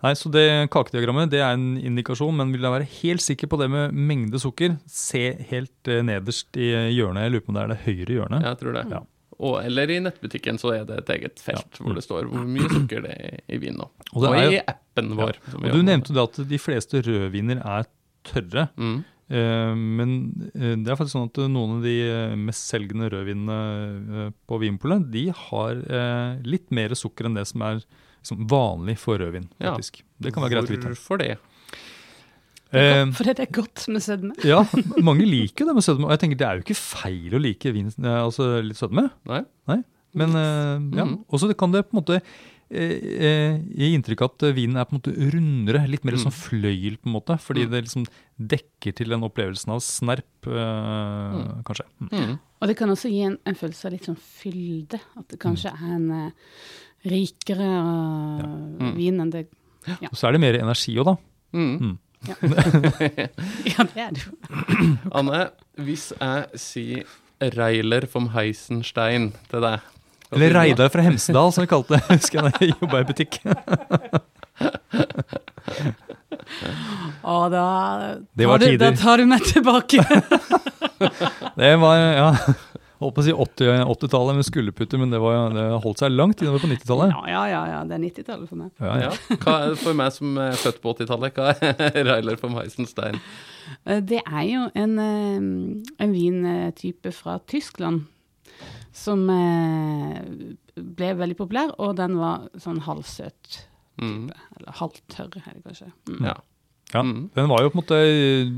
Nei, 0.00 0.12
så 0.16 0.30
det 0.32 0.44
kakediagrammet 0.72 1.28
det 1.32 1.40
er 1.42 1.56
en 1.58 1.74
indikasjon, 1.76 2.36
men 2.38 2.52
vil 2.54 2.62
jeg 2.64 2.72
være 2.72 2.86
helt 3.02 3.20
sikker 3.24 3.50
på 3.50 3.58
det 3.60 3.66
med 3.68 3.92
mengde 3.92 4.38
sukker, 4.40 4.78
se 4.88 5.24
helt 5.50 5.90
eh, 5.90 6.04
nederst 6.06 6.54
i 6.56 6.70
hjørnet. 6.94 7.26
Jeg 7.26 7.34
lurer 7.34 7.44
på 7.48 7.52
om 7.52 7.58
det 7.58 7.64
er 7.66 7.72
det 7.74 7.80
høyre 7.84 8.16
hjørnet. 8.20 8.46
Jeg 8.46 8.60
tror 8.62 8.78
det. 8.78 8.84
Ja. 8.94 9.02
Og, 9.40 9.54
eller 9.64 9.90
i 9.90 9.98
nettbutikken 10.04 10.58
så 10.60 10.72
er 10.78 10.86
det 10.88 10.98
et 11.02 11.12
eget 11.18 11.40
felt 11.42 11.78
Ja. 11.80 11.84
hvor 11.84 11.94
det 11.96 12.02
står 12.06 12.26
hvor 12.30 12.46
mye 12.46 12.70
sukker 12.70 13.04
det 13.08 13.12
er 13.16 13.38
i 13.48 13.58
vin 13.62 13.78
nå. 13.80 13.86
Og 14.14 14.22
Og, 14.22 14.34
er 14.36 14.54
i 14.54 14.58
appen 14.70 15.14
vår. 15.18 15.38
Ja. 15.50 15.60
Og 15.64 15.70
du 15.74 15.82
nevnte 15.82 16.12
det 16.14 16.22
at 16.30 16.40
de 16.50 16.58
fleste 16.60 17.00
rødviner 17.02 17.58
er 17.64 17.88
tørre. 18.30 18.68
mm. 18.76 19.00
Eh, 19.30 19.74
men 19.78 20.14
eh, 20.56 20.74
det 20.82 20.90
er 20.90 20.96
faktisk 20.98 21.14
sånn 21.14 21.28
at 21.30 21.38
noen 21.52 21.76
av 21.78 21.84
de 21.86 21.92
eh, 22.02 22.32
mest 22.36 22.66
selgende 22.72 23.10
rødvinene 23.12 23.58
eh, 24.26 24.30
på 24.50 24.58
Vinpolet, 24.62 25.04
de 25.12 25.28
har 25.46 25.78
eh, 25.86 26.40
litt 26.50 26.70
mer 26.74 26.96
sukker 26.98 27.28
enn 27.28 27.36
det 27.38 27.46
som 27.46 27.62
er 27.62 27.78
liksom, 27.78 28.42
vanlig 28.50 28.96
for 28.98 29.22
rødvin. 29.22 29.46
Ja. 29.62 29.76
faktisk. 29.76 30.02
Det 30.18 30.34
kan 30.34 30.42
være 30.42 30.56
greit 30.58 30.72
å 30.72 30.74
vite. 30.74 30.90
Hvorfor 30.94 31.22
det? 31.22 31.36
Eh, 32.70 33.04
For 33.16 33.26
det 33.26 33.38
er 33.42 33.50
godt 33.54 33.86
med 33.90 34.02
sødme. 34.04 34.34
ja, 34.52 34.60
mange 35.02 35.26
liker 35.26 35.66
det 35.66 35.74
med 35.78 35.86
sødme. 35.86 36.06
Og 36.06 36.12
jeg 36.14 36.22
tenker 36.24 36.38
det 36.42 36.46
er 36.50 36.58
jo 36.60 36.66
ikke 36.66 36.78
feil 36.78 37.34
å 37.38 37.42
like 37.42 37.72
vin, 37.74 37.88
eh, 38.02 38.18
altså 38.22 38.50
litt 38.62 38.78
sødme. 38.78 39.08
Nei? 39.30 39.44
Men 40.18 40.32
eh, 40.34 40.76
ja, 40.98 41.04
Mhm. 41.06 41.20
også 41.30 41.46
det 41.46 41.54
kan 41.58 41.70
det 41.70 41.84
på 41.86 41.94
en 41.94 42.00
måte 42.02 42.16
eh, 42.70 42.96
eh, 43.26 43.58
gi 43.74 43.88
inntrykk 43.96 44.22
av 44.22 44.30
at 44.34 44.44
vinen 44.56 44.76
er 44.78 44.84
på 44.86 44.94
en 44.94 45.00
måte 45.00 45.14
rundere, 45.34 45.86
litt 45.90 46.04
mer 46.04 46.14
Mm. 46.14 46.22
sånn 46.24 46.32
fløyel 46.36 46.96
på 46.98 47.06
en 47.10 47.12
måte, 47.16 47.36
fordi 47.40 47.64
Mm. 47.66 47.70
det 47.70 47.84
liksom 47.84 48.06
dekker 48.40 48.94
til 48.94 49.08
den 49.08 49.20
opplevelsen 49.22 49.68
av 49.74 49.80
snerp, 49.80 50.46
eh, 50.46 51.62
kanskje. 51.64 51.84
Mm. 52.00 52.08
Mm. 52.12 52.38
Og 52.62 52.68
det 52.68 52.76
kan 52.76 52.88
også 52.90 53.08
gi 53.10 53.22
en, 53.22 53.38
en 53.46 53.54
følelse 53.54 53.84
av 53.86 53.92
litt 53.92 54.04
sånn 54.04 54.18
fylde. 54.18 55.00
At 55.18 55.28
det 55.28 55.38
kanskje 55.40 55.72
er 55.72 55.94
en 55.94 56.10
uh, 56.10 56.30
rikere 57.04 57.60
eh, 57.60 58.46
Mm. 58.80 58.94
vin 58.96 59.20
enn 59.20 59.30
det 59.30 59.46
Og 60.02 60.12
så 60.14 60.28
er 60.28 60.32
det 60.32 60.40
mer 60.40 60.54
energi 60.60 60.94
òg, 61.00 61.04
da. 61.04 61.16
Mm. 61.54 61.80
Mm. 61.80 61.98
Ja, 63.64 63.84
det 63.84 63.96
er 63.96 64.10
det 64.12 64.24
jo. 64.26 64.34
Anne, 65.12 65.50
hvis 65.80 66.10
jeg 66.20 66.60
sier 66.60 67.04
Reiler 67.56 68.04
vom 68.12 68.28
Heisenstein 68.34 69.30
til 69.48 69.62
deg 69.64 69.80
Eller? 70.32 70.54
Reidar 70.54 70.88
fra 70.94 71.02
Hemsedal, 71.02 71.52
som 71.52 71.64
vi 71.64 71.70
kalte 71.70 71.96
det. 71.96 72.02
Husker 72.20 72.38
jeg 72.40 72.44
da 72.52 72.64
jeg 72.64 72.76
jobba 72.80 73.00
i 73.02 73.06
butikk. 73.08 73.40
Og 77.30 77.50
da 77.52 77.64
Det 78.36 78.48
var 78.48 78.58
tider. 78.62 78.78
Da 78.84 78.90
tar 78.98 79.20
du 79.22 79.26
meg 79.30 79.44
tilbake. 79.46 80.04
Det 81.60 81.70
var, 81.80 81.96
ja 81.96 82.28
Holdt 83.00 83.14
på 83.16 83.22
å 83.22 83.24
si 83.24 83.32
80 83.32 83.86
80-tallet 83.88 84.36
med 84.36 84.44
skulderputter, 84.44 85.00
men 85.00 85.08
det, 85.08 85.16
var, 85.22 85.46
det 85.56 85.62
holdt 85.80 86.02
seg 86.02 86.12
langt 86.12 86.42
innover 86.44 86.60
på 86.60 86.68
90-tallet. 86.68 87.14
Ja, 87.14 87.22
ja, 87.32 87.44
ja, 87.48 87.60
ja. 87.70 87.78
Det 87.88 87.94
er 87.96 88.02
90-tallet 88.02 88.50
for 88.50 88.60
meg. 88.60 88.68
Ja, 88.76 88.96
Ja. 89.06 89.38
Hva 89.40 89.54
er, 89.70 89.72
for 89.80 89.96
meg 89.96 90.12
som 90.12 90.36
er 90.44 90.58
født 90.60 90.82
på 90.84 90.92
80-tallet, 90.98 91.38
hva 91.40 91.54
er 91.56 91.96
Reiler 92.10 92.36
von 92.42 92.58
Heisenstein? 92.58 93.16
Eh, 93.88 94.02
Det 94.04 94.20
er 94.20 94.44
jo 94.50 94.66
en, 94.76 94.92
eh, 95.00 95.40
en 96.04 96.12
vintype 96.12 97.14
fra 97.16 97.38
Tyskland 97.48 98.04
som 98.92 99.22
eh, 99.30 100.20
ble 100.76 101.10
veldig 101.18 101.36
populær, 101.38 101.72
og 101.78 101.96
den 102.00 102.16
var 102.18 102.48
sånn 102.58 102.80
halvsøt. 102.86 103.60
Mm. 104.00 104.30
Eller 104.56 104.72
halvtørr, 104.80 105.36
er 105.44 105.58
det 105.58 105.64
kanskje. 105.66 105.92
Mm. 106.08 106.24
Ja. 106.30 106.36
Ja, 106.92 107.02
Mm. 107.06 107.30
Den 107.36 107.46
var 107.46 107.62
jo 107.62 107.70
på 107.70 107.78
en 107.78 107.82
måte 107.84 107.98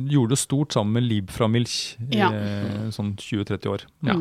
gjorde 0.09 0.31
det 0.33 0.39
stort 0.41 0.73
sammen 0.73 0.95
med 0.97 1.03
Lieb 1.05 1.29
fra 1.31 1.49
Milch 1.53 1.99
i 2.01 2.17
Ja. 2.17 2.31
eh, 2.33 2.89
sånn 2.89 3.15
20-30 3.21 3.67
år. 3.69 3.83
Ja. 4.03 4.15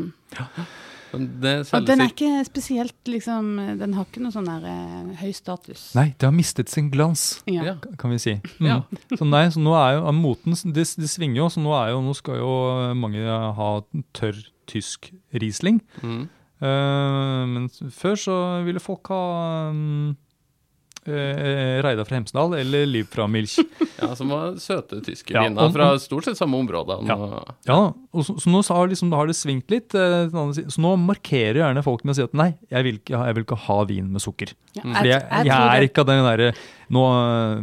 Mm. 1.11 1.65
Og 1.75 1.87
den 1.87 2.03
er 2.03 2.11
ikke 2.11 2.29
spesielt 2.47 3.09
liksom 3.09 3.57
Den 3.79 3.95
har 3.97 4.05
ikke 4.07 4.21
noe 4.23 4.31
sånn 4.31 4.47
der 4.47 4.67
eh, 4.71 5.09
høy 5.21 5.31
status. 5.35 5.89
Nei, 5.97 6.11
det 6.15 6.27
har 6.29 6.35
mistet 6.35 6.71
sin 6.71 6.91
glans, 6.93 7.41
Ja. 7.51 7.75
Kan 7.99 8.13
vi 8.13 8.19
si. 8.21 8.37
Mm. 8.59 8.69
Ja. 8.69 8.77
Så 9.17 9.27
nei, 9.27 9.45
så 9.51 9.63
nå 9.63 9.75
er 9.75 9.97
jo 9.97 10.15
moten 10.15 10.55
det, 10.71 10.85
det 10.97 11.09
svinger 11.11 11.43
jo, 11.43 11.49
så 11.51 11.63
nå, 11.63 11.73
er 11.75 11.93
jo, 11.93 12.01
nå 12.05 12.15
skal 12.17 12.39
jo 12.39 12.53
mange 12.97 13.23
ha 13.57 13.71
tørr 14.17 14.39
tysk 14.71 15.11
Riesling. 15.35 15.81
Mm. 16.01 16.23
Eh, 16.61 17.43
men 17.49 17.69
før 17.93 18.19
så 18.19 18.35
ville 18.67 18.83
folk 18.83 19.09
ha 19.11 19.23
um, 19.73 20.11
eh, 21.07 21.81
Reidar 21.83 22.05
fra 22.05 22.15
Hemsedal 22.19 22.53
eller 22.59 22.85
Liv 22.85 23.07
fra 23.11 23.27
Milch. 23.27 23.59
Ja, 24.01 24.15
som 24.17 24.31
var 24.33 24.55
søte 24.57 24.97
tyske 25.05 25.29
Ja, 25.35 25.43
viner 25.45 25.67
og- 25.67 25.73
fra 25.75 25.91
stort 26.01 26.25
sett 26.25 26.37
samme 26.39 26.57
område. 26.57 26.95
Ja. 27.05 27.43
Ja, 27.69 27.75
og 27.93 28.23
så, 28.25 28.33
så 28.41 28.49
nå 28.49 28.63
så 28.65 28.73
har, 28.73 28.87
liksom, 28.89 29.11
da 29.13 29.19
har 29.19 29.27
det 29.29 29.35
svingt 29.37 29.69
litt. 29.69 29.93
eh, 29.93 30.25
så 30.31 30.81
nå 30.81 30.95
markerer 30.97 31.59
gjerne 31.61 31.83
folk 31.85 32.01
med 32.03 32.15
å 32.15 32.17
si 32.17 32.23
at 32.25 32.33
nei, 32.33 32.47
jeg 32.73 32.83
vil 32.87 32.97
ikke 32.97 33.19
ha, 33.19 33.27
jeg 33.29 33.35
vil 33.37 33.45
ikke 33.45 33.59
ha 33.67 33.77
vin 33.85 34.09
med 34.11 34.23
sukker. 34.25 34.55
Ja, 34.73 34.81
jeg, 34.81 35.05
jeg, 35.05 35.21
jeg, 35.21 35.51
tror 35.53 35.69
er 35.75 35.85
ikke 35.85 36.01
av 36.01 36.09
den 36.09 36.25
derre 36.25 36.49
nå, 36.89 37.05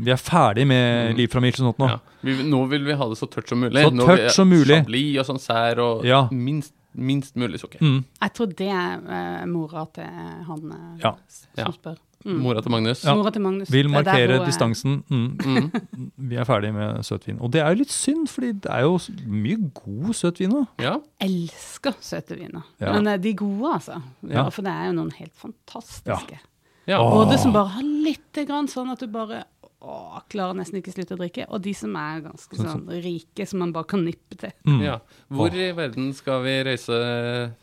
Vi 0.07 0.15
er 0.15 0.23
ferdig 0.23 0.67
med 0.71 0.87
Mm. 1.11 1.17
Liv 1.19 1.29
fra 1.35 1.41
Milch 1.43 1.59
og 1.59 1.67
sånt 1.73 1.83
nå. 1.83 1.89
Ja. 1.91 1.99
Vi, 2.23 2.39
nå 2.55 2.63
vil 2.71 2.85
vi 2.87 2.95
ha 3.03 3.09
det 3.11 3.19
så 3.19 3.27
tørt 3.31 3.49
som 3.51 3.59
mulig. 3.67 3.83
Så 3.83 3.91
Nå 3.99 4.07
tørt 4.07 4.23
vil- 4.23 4.31
som 4.39 4.49
mulig. 4.55 4.79
Chablis 4.85 5.19
og 5.19 5.27
sånn 5.33 5.43
sær 5.43 5.79
og 5.83 6.05
Ja. 6.07 6.29
minst, 6.31 6.73
minst 6.95 7.35
mulig 7.35 7.59
sukker. 7.61 7.83
Mm. 7.83 8.05
Jeg 8.23 8.33
tror 8.39 8.55
det 8.55 8.71
er 8.71 8.99
uh, 9.03 9.47
mora 9.51 9.87
til 9.93 10.07
han 10.07 10.71
uh, 10.71 10.99
Ja. 11.03 11.17
som 11.59 11.73
spør. 11.75 11.99
Mm. 12.27 12.41
Mora 12.43 12.63
til 12.65 12.73
Magnus. 12.75 13.05
Ja. 13.07 13.15
Mora 13.15 13.31
til 13.31 13.43
Magnus. 13.45 13.71
Vil 13.71 13.87
er 13.87 13.93
markere 13.93 14.39
distansen. 14.47 15.03
Mm. 15.09 15.39
Mm. 15.39 16.11
Vi 16.31 16.39
er 16.41 16.49
ferdig 16.49 16.73
med 16.75 17.05
søtvin. 17.07 17.39
Og 17.41 17.53
det 17.55 17.63
er 17.63 17.71
jo 17.71 17.81
litt 17.85 17.95
synd, 17.95 18.27
fordi 18.33 18.53
det 18.65 18.73
er 18.75 18.87
jo 18.87 18.99
mye 19.31 19.59
god 19.77 20.19
søtvin 20.19 20.55
nå. 20.57 20.65
Ja. 20.83 20.97
elsker 21.23 21.95
søte 22.03 22.39
viner. 22.39 22.67
Ja. 22.81 22.93
Men 22.97 23.07
eh, 23.13 23.21
de 23.23 23.35
gode, 23.39 23.75
altså. 23.79 24.01
Ja. 24.27 24.49
For 24.51 24.67
det 24.67 24.75
er 24.75 24.91
jo 24.91 24.97
noen 24.99 25.13
helt 25.19 25.35
fantastiske. 25.39 26.41
Både 26.89 27.37
som 27.39 27.53
bare 27.53 27.77
har 27.77 27.85
litt 27.85 28.43
grann 28.49 28.69
sånn 28.71 28.91
at 28.95 29.03
du 29.03 29.11
bare 29.13 29.45
å, 29.79 30.19
klarer 30.33 30.57
nesten 30.59 30.81
ikke 30.81 30.93
slutte 30.95 31.15
å 31.15 31.21
drikke, 31.21 31.45
og 31.55 31.63
de 31.63 31.73
som 31.77 31.95
er 32.01 32.23
ganske 32.25 32.59
Sånn 32.59 32.71
sånn 32.73 33.03
rike, 33.05 33.47
som 33.47 33.61
man 33.63 33.75
bare 33.75 33.87
kan 33.93 34.03
nippe 34.03 34.39
til. 34.41 34.55
Mm. 34.67 34.81
Ja. 34.83 34.97
Hvor 35.31 35.55
i 35.55 35.69
verden 35.77 36.11
skal 36.19 36.43
vi 36.47 36.57
reise 36.67 36.97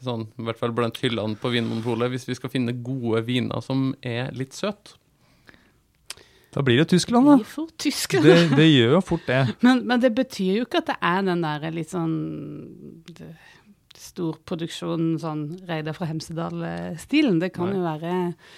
sånn, 0.05 0.27
i 0.39 0.45
hvert 0.47 0.61
fall 0.61 0.75
blant 0.75 0.99
hyllene 1.03 1.35
på 1.39 1.51
Vinmonopolet, 1.51 2.13
hvis 2.13 2.29
vi 2.29 2.37
skal 2.39 2.53
finne 2.53 2.77
gode 2.85 3.25
viner 3.27 3.63
som 3.65 3.89
er 3.99 4.31
litt 4.37 4.55
søte? 4.55 4.95
Da 6.55 6.63
blir 6.63 6.79
det 6.79 6.87
Tyskland, 6.93 7.27
da. 7.27 7.35
Vi 7.41 7.49
får 7.51 7.67
Tyskland. 7.83 8.29
Det, 8.29 8.37
det 8.55 8.69
gjør 8.69 8.95
jo 8.95 9.01
fort 9.03 9.25
det. 9.27 9.41
Men, 9.65 9.81
men 9.83 9.99
det 9.99 10.13
betyr 10.15 10.61
jo 10.61 10.67
ikke 10.69 10.79
at 10.85 10.93
det 10.93 10.95
er 11.03 11.25
den 11.27 11.43
der 11.43 11.65
litt 11.75 11.91
sånn 11.91 12.13
storproduksjon, 13.99 15.17
sånn 15.19 15.43
Reidar 15.67 15.97
fra 15.97 16.07
Hemsedal-stilen. 16.07 17.41
Det 17.43 17.51
kan 17.55 17.67
Nei. 17.67 17.75
jo 17.75 17.83
være 17.83 18.13
eh, 18.13 18.55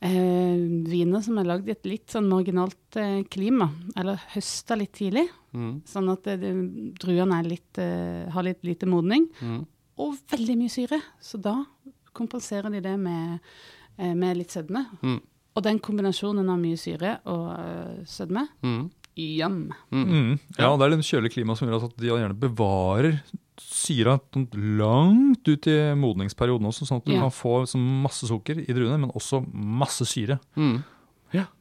viner 0.00 1.22
som 1.24 1.38
er 1.40 1.44
lagd 1.48 1.68
i 1.68 1.72
et 1.72 1.86
litt 1.88 2.12
sånn 2.12 2.28
marginalt 2.28 2.96
eh, 3.00 3.22
klima, 3.32 3.70
eller 3.96 4.20
høsta 4.34 4.76
litt 4.78 4.92
tidlig, 4.92 5.28
Mm. 5.56 5.80
sånn 5.88 6.10
at 6.12 6.22
det, 6.24 6.50
druene 7.00 7.38
er 7.40 7.46
litt, 7.48 7.78
eh, 7.78 8.28
har 8.30 8.42
litt 8.44 8.62
lite 8.62 8.84
modning, 8.86 9.26
Mm. 9.40 9.66
og 9.98 10.16
veldig 10.28 10.56
mye 10.58 10.68
syre. 10.68 11.00
Så 11.18 11.40
da 11.40 11.64
kompenserer 12.12 12.70
de 12.70 12.80
det 12.80 12.98
med, 12.98 13.40
eh, 13.98 14.12
med 14.12 14.36
litt 14.36 14.48
sødme. 14.50 14.84
Mm. 15.02 15.20
Og 15.56 15.62
den 15.62 15.78
kombinasjonen 15.80 16.50
av 16.50 16.58
mye 16.58 16.76
syre 16.76 17.20
og 17.24 17.58
eh, 17.58 18.04
sødme, 18.04 18.48
Mm. 19.16 19.38
yum. 19.40 19.72
Mm. 19.92 20.06
Mm. 20.10 20.38
Ja, 20.58 20.76
det 20.76 20.86
er 20.86 20.96
det 20.96 21.04
kjølige 21.08 21.32
klimaet 21.38 21.58
som 21.58 21.68
gjør 21.68 21.84
at 21.88 21.96
de 21.96 22.06
gjerne 22.06 22.38
bevarer 22.38 23.20
syra 23.58 24.18
langt 24.54 25.48
ut 25.48 25.66
i 25.66 25.76
modningsperioden 25.96 26.66
også, 26.68 26.84
sånn 26.86 26.98
at 27.00 27.06
du 27.06 27.12
Ja. 27.14 27.20
kan 27.22 27.30
få 27.30 27.64
masse 27.76 28.26
sukker 28.28 28.58
i 28.60 28.72
druene, 28.72 28.98
men 29.00 29.10
også 29.10 29.40
masse 29.52 30.04
syre. 30.04 30.38
Mm. 30.56 30.84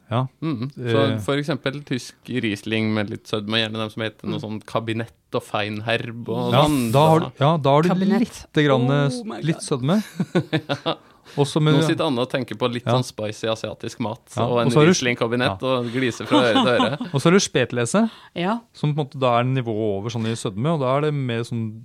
Ja. 0.08 0.28
Mm. 0.40 0.70
Så 0.76 1.14
Eh. 1.16 1.18
for 1.20 1.34
eksempel 1.36 1.82
tysk 1.84 2.14
Riesling 2.30 2.94
med 2.94 3.10
litt 3.10 3.24
sødme, 3.26 3.58
gjerne 3.58 3.74
dem 3.74 3.90
som 3.90 4.04
heter 4.04 4.28
noe 4.30 4.38
sånn 4.40 4.60
kabinett 4.64 5.12
og 5.34 5.42
feinherb 5.42 6.30
og 6.30 6.54
Ja, 6.54 6.66
sånn. 6.68 6.92
da 6.92 7.08
har 7.10 7.20
du, 7.22 7.26
ja, 7.40 7.58
da 7.58 7.70
har 7.72 7.82
du 7.82 7.90
Kabinett. 7.90 8.20
litt, 8.20 8.54
grann, 8.54 8.86
eh, 8.92 9.10
Oh 9.10 9.42
litt 9.42 9.64
sødme. 9.66 10.04
sødme. 10.32 10.98
Også 11.38 11.62
med, 11.62 11.76
Nå 11.76 11.84
sitter 11.84 12.06
Anne 12.08 12.20
og 12.24 12.30
tenker 12.32 12.56
på 12.58 12.70
litt 12.72 12.86
Ja. 12.86 12.94
sånn 12.96 13.04
spicy 13.04 13.48
asiatisk 13.52 14.00
mat 14.00 14.22
Ja, 14.38 14.46
og 14.48 14.62
en 14.62 14.70
Riesling-kabinett 14.72 15.62
og 15.64 15.90
gliser 15.92 16.26
fra 16.30 16.42
øre 16.44 16.54
til 16.64 16.74
øre. 16.80 17.00
og 17.14 17.20
så 17.20 17.24
har 17.30 17.32
du 17.32 17.40
spetlese, 17.44 18.10
Ja. 18.36 18.60
som 18.74 18.94
på 18.96 19.00
en 19.02 19.06
måte 19.08 19.20
da 19.20 19.40
er 19.40 19.44
nivået 19.44 19.98
over 20.00 20.10
sånn 20.10 20.26
i 20.28 20.36
sødme, 20.36 20.74
og 20.76 20.80
da 20.80 20.98
er 20.98 21.02
det 21.10 21.14
mer 21.14 21.42
sånn 21.44 21.84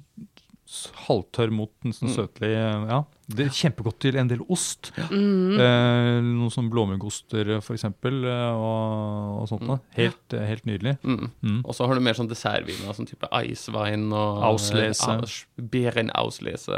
halvtørr 1.08 1.50
mot 1.50 1.70
en 1.84 1.92
sånn 1.92 2.10
Mm. 2.10 2.16
søtlig 2.16 2.50
Ja, 2.90 3.04
det 3.36 3.46
er 3.46 3.50
kjempegodt 3.54 3.98
til 4.02 4.16
en 4.20 4.28
del 4.30 4.40
ost. 4.50 4.90
Mm. 5.10 5.54
Eh, 5.60 6.20
noen 6.26 6.70
blåmuggoster, 6.72 7.60
for 7.62 7.74
eksempel, 7.76 8.24
eh, 8.24 8.52
og, 8.54 9.42
og 9.42 9.48
sånt 9.48 9.60
Mm. 9.70 9.78
Helt, 9.94 10.34
eh, 10.34 10.46
helt 10.48 10.64
nydelig. 10.66 10.96
Mm. 11.04 11.30
Mm. 11.44 11.58
Og 11.64 11.74
så 11.76 11.86
har 11.86 11.94
du 11.94 12.00
mer 12.00 12.14
sånn 12.18 12.28
dessertviner, 12.30 12.94
sånn 12.96 13.06
type 13.06 13.28
Eiswein 13.30 14.08
og 14.12 14.42
Auslese. 14.50 15.04
Aus- 15.20 15.44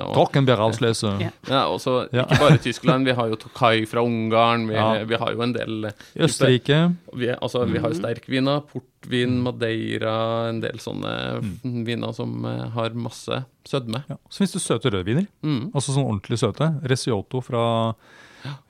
Og, 0.02 0.14
Trockenbærauslese. 0.16 1.12
Ja. 1.22 1.30
ja, 1.48 1.62
og 1.68 1.80
så 1.80 2.08
Ja. 2.12 2.24
ikke 2.26 2.38
bare 2.40 2.58
Tyskland, 2.58 3.04
vi 3.06 3.12
har 3.12 3.28
jo 3.28 3.36
Tokai 3.36 3.84
fra 3.86 4.02
Ungarn, 4.02 4.66
vi, 4.68 4.74
Ja. 4.74 5.04
vi 5.04 5.14
har 5.16 5.32
jo 5.32 5.40
en 5.42 5.52
del 5.52 5.84
eh, 5.86 5.92
I 6.16 6.20
Østerrike. 6.26 6.96
vi, 7.14 7.28
altså, 7.28 7.64
vi 7.66 7.78
har 7.78 7.90
jo 7.90 7.96
Mm. 7.96 8.02
sterkviner, 8.02 8.60
portvin, 8.68 9.42
madeira, 9.42 10.48
en 10.48 10.60
del 10.60 10.78
sånne 10.78 11.40
viner 11.84 12.12
som 12.14 12.44
eh, 12.44 12.68
har 12.70 12.90
masse 12.90 13.44
sødme. 13.68 14.02
Ja. 14.08 14.16
Så 14.28 14.42
finnes 14.42 14.52
det 14.56 14.62
søte 14.64 14.90
rødviner. 14.94 15.26
Mm. 15.44 15.70
Altså 15.74 15.94
sånn 15.94 16.06
ordentlig 16.08 16.38
søte. 16.40 16.68
Resiotto 16.90 17.40
fra, 17.44 17.62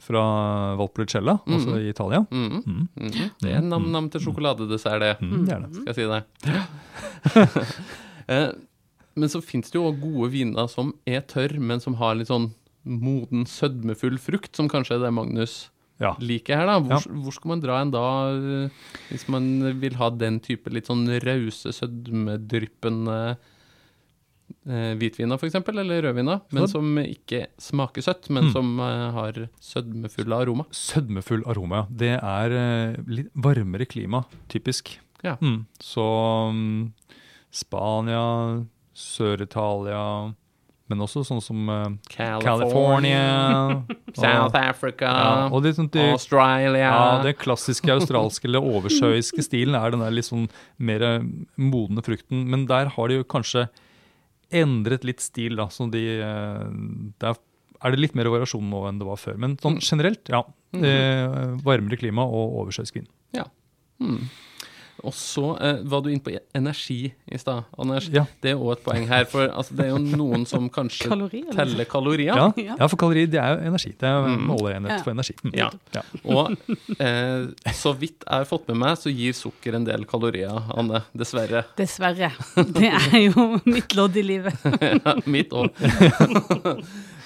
fra 0.02 0.22
Valpolicella, 0.80 1.38
altså 1.46 1.78
i 1.80 1.88
Italia. 1.92 2.22
Mm. 2.30 2.62
Mm. 2.66 2.88
Mm. 2.96 3.30
Det 3.42 3.52
er 3.56 3.62
nam-nam 3.66 4.10
til 4.12 4.24
sjokoladedessert, 4.26 5.00
det. 5.02 5.12
Mm, 5.22 5.44
det 5.48 5.54
er 5.56 5.64
det. 5.66 5.72
Skal 5.76 5.92
jeg 5.92 5.98
si 6.00 6.10
det. 6.12 6.22
Eh, 8.30 8.52
men 9.18 9.28
så 9.28 9.40
finnes 9.42 9.72
det 9.72 9.76
jo 9.80 9.88
gode 9.98 10.28
viner 10.30 10.68
som 10.70 10.92
er 11.10 11.24
tørr, 11.26 11.56
men 11.58 11.80
som 11.82 11.96
har 11.98 12.14
litt 12.14 12.30
sånn 12.30 12.52
moden, 12.86 13.42
sødmefull 13.50 14.14
frukt, 14.22 14.54
som 14.56 14.68
kanskje 14.70 14.94
er 14.96 15.02
det 15.02 15.10
Magnus 15.16 15.56
Ja. 16.00 16.14
liker 16.22 16.56
her, 16.62 16.66
da. 16.70 16.76
Hvor, 16.86 17.02
hvor 17.24 17.34
skal 17.34 17.50
man 17.50 17.60
dra 17.62 17.80
en 17.82 17.90
da, 17.90 18.04
eh, 18.30 18.70
hvis 19.10 19.26
man 19.28 19.50
vil 19.82 19.94
ha 19.98 20.08
den 20.14 20.38
type 20.42 20.70
litt 20.72 20.86
sånn 20.86 21.02
rause, 21.26 21.74
sødmedryppende 21.74 23.18
eh, 24.68 24.92
hvitviner, 24.98 25.38
for 25.40 25.46
eksempel, 25.48 25.78
eller 25.82 26.02
rødvina, 26.06 26.40
men 26.52 26.68
som 26.70 26.96
ikke 27.02 27.46
smaker 27.58 28.02
søtt, 28.02 28.28
men 28.30 28.44
Mm. 28.48 28.52
som 28.52 28.80
eh, 28.80 29.10
har 29.12 29.40
sødmefull 29.60 30.32
aroma. 30.32 30.64
Sødmefull 30.70 31.42
aroma, 31.46 31.82
ja. 31.82 31.86
Det 31.90 32.12
er 32.22 32.56
eh, 32.58 32.96
litt 33.06 33.30
varmere 33.34 33.86
klima, 33.86 34.24
typisk. 34.48 34.98
Ja. 35.24 35.36
Mm. 35.40 35.66
Så 35.80 36.02
mm, 36.52 36.92
Spania, 37.52 38.64
Sør-Italia, 38.94 40.34
men 40.90 41.00
også 41.00 41.22
sånn 41.24 41.40
som 41.40 41.68
eh, 41.72 41.94
California. 42.12 43.84
South 44.18 44.56
Africa, 44.58 45.08
ja, 45.08 45.46
og 45.48 45.62
det, 45.64 45.74
sånn, 45.78 45.88
det, 45.94 46.08
Australia 46.12 46.82
ja, 46.82 47.22
den 47.24 47.36
klassiske 47.40 47.88
australske 47.94 48.48
eller 48.50 48.60
oversjøiske 48.66 49.44
stilen 49.46 49.76
er 49.78 49.94
den 49.94 50.02
der 50.04 50.12
litt 50.12 50.28
sånn 50.28 50.48
mer 50.82 51.04
eh, 51.06 51.24
modne 51.56 52.04
frukten. 52.04 52.44
Men 52.52 52.66
der 52.68 52.92
har 52.96 53.08
de 53.08 53.22
jo 53.22 53.24
kanskje 53.24 53.68
endret 54.52 55.04
litt 55.08 55.20
stil, 55.24 55.56
da. 55.58 55.68
Så 55.72 55.88
de 55.92 56.02
eh, 56.20 56.68
Der 57.22 57.34
er 57.82 57.90
det 57.90 57.98
litt 57.98 58.14
mer 58.14 58.30
variasjon 58.30 58.68
nå 58.70 58.84
enn 58.88 59.00
det 59.00 59.08
var 59.08 59.18
før. 59.18 59.38
Men 59.42 59.56
sånn 59.62 59.80
generelt, 59.82 60.22
ja. 60.30 60.44
Mhm. 60.72 60.84
Eh, 60.86 61.56
varmere 61.66 61.98
klima 61.98 62.24
og 62.24 62.62
oversjøisk 62.62 63.02
Ja, 63.34 63.46
Mm. 64.02 64.24
Og 65.02 65.14
så 65.16 65.42
eh, 65.58 65.78
var 65.88 66.02
du 66.04 66.10
inne 66.12 66.22
på 66.22 66.30
energi 66.54 67.08
i 67.32 67.38
stad, 67.40 67.64
Anders. 67.80 68.06
Ja. 68.12 68.22
Det 68.44 68.52
er 68.52 68.60
òg 68.60 68.74
et 68.76 68.82
poeng 68.84 69.06
her. 69.10 69.24
For 69.26 69.48
altså, 69.48 69.74
det 69.74 69.86
er 69.86 69.90
jo 69.94 69.98
noen 69.98 70.44
som 70.46 70.68
kanskje 70.70 71.08
Kalorier. 71.12 71.46
liksom. 71.48 71.56
teller 71.58 71.88
kalorier. 71.90 72.36
Ja, 72.38 72.44
Ja. 72.68 72.76
ja, 72.78 72.86
for 72.92 73.00
kalorier 73.00 73.26
det 73.32 73.40
er 73.42 73.56
jo 73.56 73.70
energi. 73.72 73.90
Det 73.98 74.06
er 74.10 74.28
Mm. 74.28 74.44
måleenhet 74.52 74.92
Ja. 74.94 74.98
for 75.02 75.10
energi. 75.10 75.34
Mm. 75.42 75.54
Ja. 75.58 75.70
Ja. 75.96 76.02
Og 76.22 76.52
eh, 77.00 77.72
så 77.74 77.94
vidt 77.98 78.22
jeg 78.22 78.30
har 78.36 78.46
fått 78.46 78.68
med 78.68 78.78
meg, 78.84 78.94
så 79.00 79.10
gir 79.10 79.32
sukker 79.34 79.74
en 79.80 79.84
del 79.88 80.04
kalorier, 80.06 80.60
Anne. 80.76 81.02
Dessverre. 81.18 81.64
Dessverre. 81.80 82.30
Det 82.76 82.92
er 82.92 83.18
jo 83.32 83.48
mitt 83.64 83.96
lodd 83.98 84.16
i 84.16 84.22
livet. 84.22 84.54
Ja, 85.02 85.16
Mitt 85.26 85.50
òg. 85.56 85.72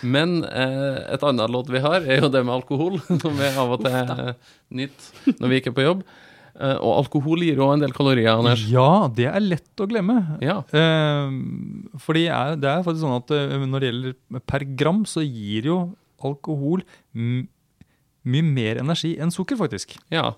Men 0.07 0.43
eh, 0.45 0.99
et 1.15 1.23
annet 1.25 1.51
lodd 1.53 1.71
vi 1.73 1.81
har, 1.83 2.05
er 2.05 2.21
jo 2.23 2.29
det 2.33 2.43
med 2.45 2.55
alkohol, 2.57 2.99
som 3.21 3.37
vi 3.37 3.49
av 3.49 3.73
og 3.77 3.85
til 3.85 4.35
nyter 4.77 5.37
når 5.41 5.53
vi 5.53 5.61
ikke 5.61 5.73
er 5.73 5.77
på 5.79 5.85
jobb. 5.87 6.03
Eh, 6.57 6.79
og 6.81 7.03
alkohol 7.03 7.43
gir 7.45 7.59
jo 7.61 7.69
en 7.69 7.83
del 7.83 7.93
kalorier, 7.97 8.31
Anders. 8.33 8.63
ja, 8.71 9.09
det 9.13 9.29
er 9.29 9.45
lett 9.45 9.83
å 9.83 9.89
glemme. 9.91 10.17
Ja. 10.45 10.63
Eh, 10.73 11.37
fordi 12.01 12.25
det 12.63 12.71
er 12.71 12.87
faktisk 12.87 13.05
sånn 13.05 13.19
at 13.19 13.35
eh, 13.37 13.67
når 13.67 13.85
det 13.85 13.91
gjelder 13.91 14.43
per 14.49 14.65
gram, 14.79 15.05
så 15.09 15.25
gir 15.25 15.69
jo 15.69 15.79
alkohol 16.25 16.85
mye 17.17 18.47
mer 18.47 18.81
energi 18.81 19.15
enn 19.21 19.35
sukker, 19.35 19.59
faktisk. 19.61 19.99
Ja, 20.13 20.33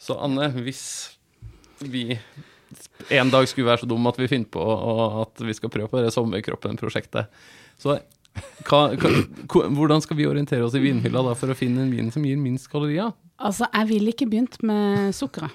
så 0.00 0.16
Anne, 0.24 0.48
hvis 0.56 0.82
vi 1.84 2.16
en 3.14 3.30
dag 3.32 3.46
skulle 3.48 3.68
være 3.68 3.84
så 3.84 3.88
dum 3.88 4.08
at 4.10 4.18
vi 4.20 4.28
finner 4.30 4.48
på 4.52 4.64
at 5.22 5.44
vi 5.44 5.54
skal 5.56 5.72
prøve 5.72 5.90
på 5.92 6.00
det 6.02 6.12
sommerkroppen-prosjektet, 6.16 7.28
så 7.78 8.00
hva, 8.68 8.80
hva, 8.96 9.64
hvordan 9.78 10.02
skal 10.04 10.16
vi 10.18 10.26
orientere 10.28 10.64
oss 10.66 10.74
i 10.78 10.82
vinhylla 10.82 11.22
da 11.24 11.34
for 11.38 11.50
å 11.52 11.56
finne 11.56 11.82
en 11.86 11.90
vin 11.94 12.10
som 12.14 12.24
gir 12.26 12.36
minst 12.40 12.68
kalorier? 12.72 13.12
Altså, 13.38 13.68
jeg 13.70 13.86
ville 13.86 14.10
ikke 14.10 14.26
begynt 14.26 14.56
med 14.66 15.12
sukkeret. 15.14 15.52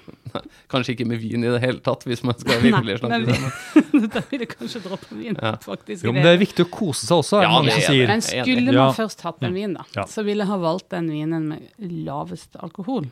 Kanskje 0.72 0.94
ikke 0.94 1.04
med 1.06 1.18
vin 1.20 1.44
i 1.44 1.50
det 1.52 1.58
hele 1.60 1.82
tatt, 1.84 2.06
hvis 2.08 2.22
man 2.24 2.32
skal 2.40 2.62
virkelig 2.62 2.94
Nei, 2.94 3.00
snakke 3.02 3.26
men- 3.26 3.34
sammen. 3.34 4.06
da 4.14 4.22
vil 4.30 4.40
jeg 4.46 4.48
kanskje 4.54 4.80
droppe 4.86 5.18
vin, 5.18 5.36
Ja. 5.36 5.52
faktisk. 5.60 6.06
Jo, 6.08 6.14
men 6.16 6.24
det 6.24 6.32
er 6.32 6.40
viktig 6.40 6.64
å 6.64 6.70
kose 6.72 7.04
seg 7.04 7.18
også, 7.20 7.42
er 7.42 7.44
det 7.44 7.50
Ja, 7.50 7.58
mange 7.58 7.74
som 7.74 7.82
er 7.82 7.90
sier. 7.90 8.06
Men 8.08 8.24
skulle 8.24 8.72
man 8.78 8.96
først 8.96 9.20
hatt 9.28 9.44
en 9.44 9.52
vin, 9.60 9.74
da, 9.76 9.84
Ja. 9.98 10.06
så 10.08 10.24
ville 10.24 10.40
jeg 10.46 10.48
ha 10.54 10.56
valgt 10.64 10.88
den 10.96 11.10
vinen 11.12 11.48
med 11.52 11.68
lavest 12.08 12.56
alkohol. 12.64 13.04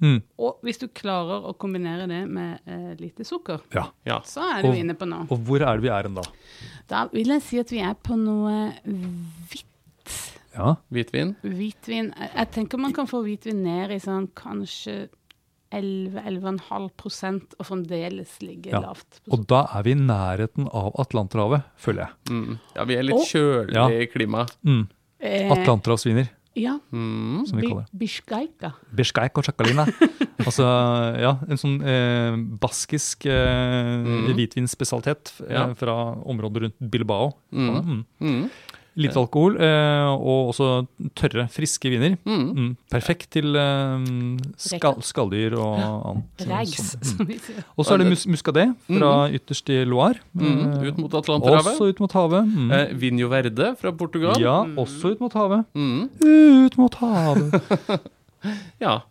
Mm. 0.00 0.22
Og 0.38 0.56
hvis 0.64 0.78
du 0.80 0.88
klarer 0.88 1.44
å 1.46 1.52
kombinere 1.56 2.06
det 2.08 2.22
med 2.28 2.60
eh, 2.66 2.94
lite 2.98 3.22
sukker, 3.24 3.60
Ja. 3.74 3.84
Ja. 4.06 4.20
så 4.24 4.40
er 4.56 4.62
du 4.62 4.68
Og- 4.70 4.74
inne 4.80 4.94
på 4.94 5.06
noe. 5.06 5.26
Og 5.30 5.38
hvor 5.46 5.60
er 5.60 5.76
det 5.76 5.82
vi 5.82 5.88
er 5.88 6.02
hen 6.08 6.14
da? 6.14 6.22
Da 6.88 7.06
vil 7.12 7.26
jeg 7.28 7.42
si 7.42 7.58
at 7.60 7.70
vi 7.70 7.78
er 7.80 7.94
på 7.94 8.16
noe 8.18 8.72
hvitt. 9.50 9.66
Ja. 10.56 10.74
Hvitvin? 10.90 11.36
Hvitvin 11.44 12.12
Jeg 12.18 12.50
tenker 12.50 12.78
man 12.78 12.92
kan 12.92 13.06
få 13.06 13.22
hvitvin 13.22 13.62
ned 13.62 13.90
i 13.92 13.98
sånn 14.02 14.26
kanskje 14.34 15.08
11-11,5 15.70 17.54
og 17.60 17.66
fremdeles 17.66 18.32
ligge 18.42 18.70
Ja. 18.72 18.80
lavt. 18.80 19.20
Og 19.30 19.46
da 19.46 19.66
er 19.74 19.82
vi 19.84 19.92
i 19.92 19.94
nærheten 19.94 20.66
av 20.74 20.92
Atlanterhavet, 20.98 21.62
føler 21.78 22.06
jeg. 22.08 22.12
Mm. 22.30 22.58
Ja, 22.74 22.84
vi 22.84 22.94
er 22.96 23.02
litt 23.02 23.16
kjølige 23.28 23.74
kjølig 23.76 24.02
i 24.02 24.06
klima. 24.10 24.46
Mm. 24.64 24.88
Eh, 25.20 25.50
Atlanterhavsviner, 25.52 26.28
Ja. 26.58 26.78
Mm. 26.92 27.44
som 27.46 27.58
vi 27.60 27.68
kaller 27.68 27.84
det. 27.86 27.98
Og 29.38 29.44
chakalina. 29.46 29.84
altså, 30.48 30.64
ja, 31.20 31.36
en 31.48 31.60
sånn 31.60 31.76
eh, 31.86 32.34
baskisk 32.60 33.26
eh, 33.30 34.00
Mm. 34.00 34.32
hvitvinsspesialitet 34.34 35.32
eh, 35.46 35.54
Ja. 35.54 35.68
fra 35.74 35.94
området 36.26 36.62
rundt 36.66 36.90
Bilbao. 36.90 37.34
Mm. 37.52 38.04
Mm. 38.90 38.96
Mm. 38.98 39.02
Litt 39.04 39.16
alkohol, 39.16 39.54
eh, 39.62 40.08
og 40.18 40.48
også 40.50 40.66
tørre, 41.14 41.44
friske 41.54 41.90
viner. 41.92 42.16
Mm. 42.26 42.46
Mm. 42.56 42.70
Perfekt 42.90 43.28
til 43.36 43.54
eh, 43.54 44.08
skal, 44.58 44.98
skalldyr 45.06 45.54
og 45.56 45.76
annet. 45.84 46.44
Rags. 46.50 46.96
Mm. 46.96 47.04
som 47.12 47.28
vi 47.28 47.36
sier. 47.38 47.60
Og 47.76 47.86
så 47.86 47.94
er 47.94 48.02
det 48.02 48.08
mus 48.10 48.26
muskadé 48.26 48.64
fra 48.88 49.12
ytterst 49.30 49.70
i 49.70 49.78
Loire. 49.86 50.18
Mm. 50.34 50.48
eh, 50.50 50.88
Ut 50.90 50.98
mot 51.04 51.14
Atlanterhavet. 51.20 51.70
Også 51.76 51.90
ut 51.92 52.02
mot 52.02 52.16
havet. 52.18 52.50
Mm. 52.50 52.72
Eh, 52.76 52.94
Vinho 53.04 53.28
Verde 53.30 53.70
fra 53.80 53.92
Portugal. 53.94 54.34
Ja, 54.42 54.58
også 54.80 55.14
ut 55.14 55.22
mot 55.22 55.32
havet. 55.38 55.64
Mm. 55.78 56.10
Ut 56.66 56.76
mot 56.82 56.98
havet. 57.04 57.54
Ja. 58.80 59.02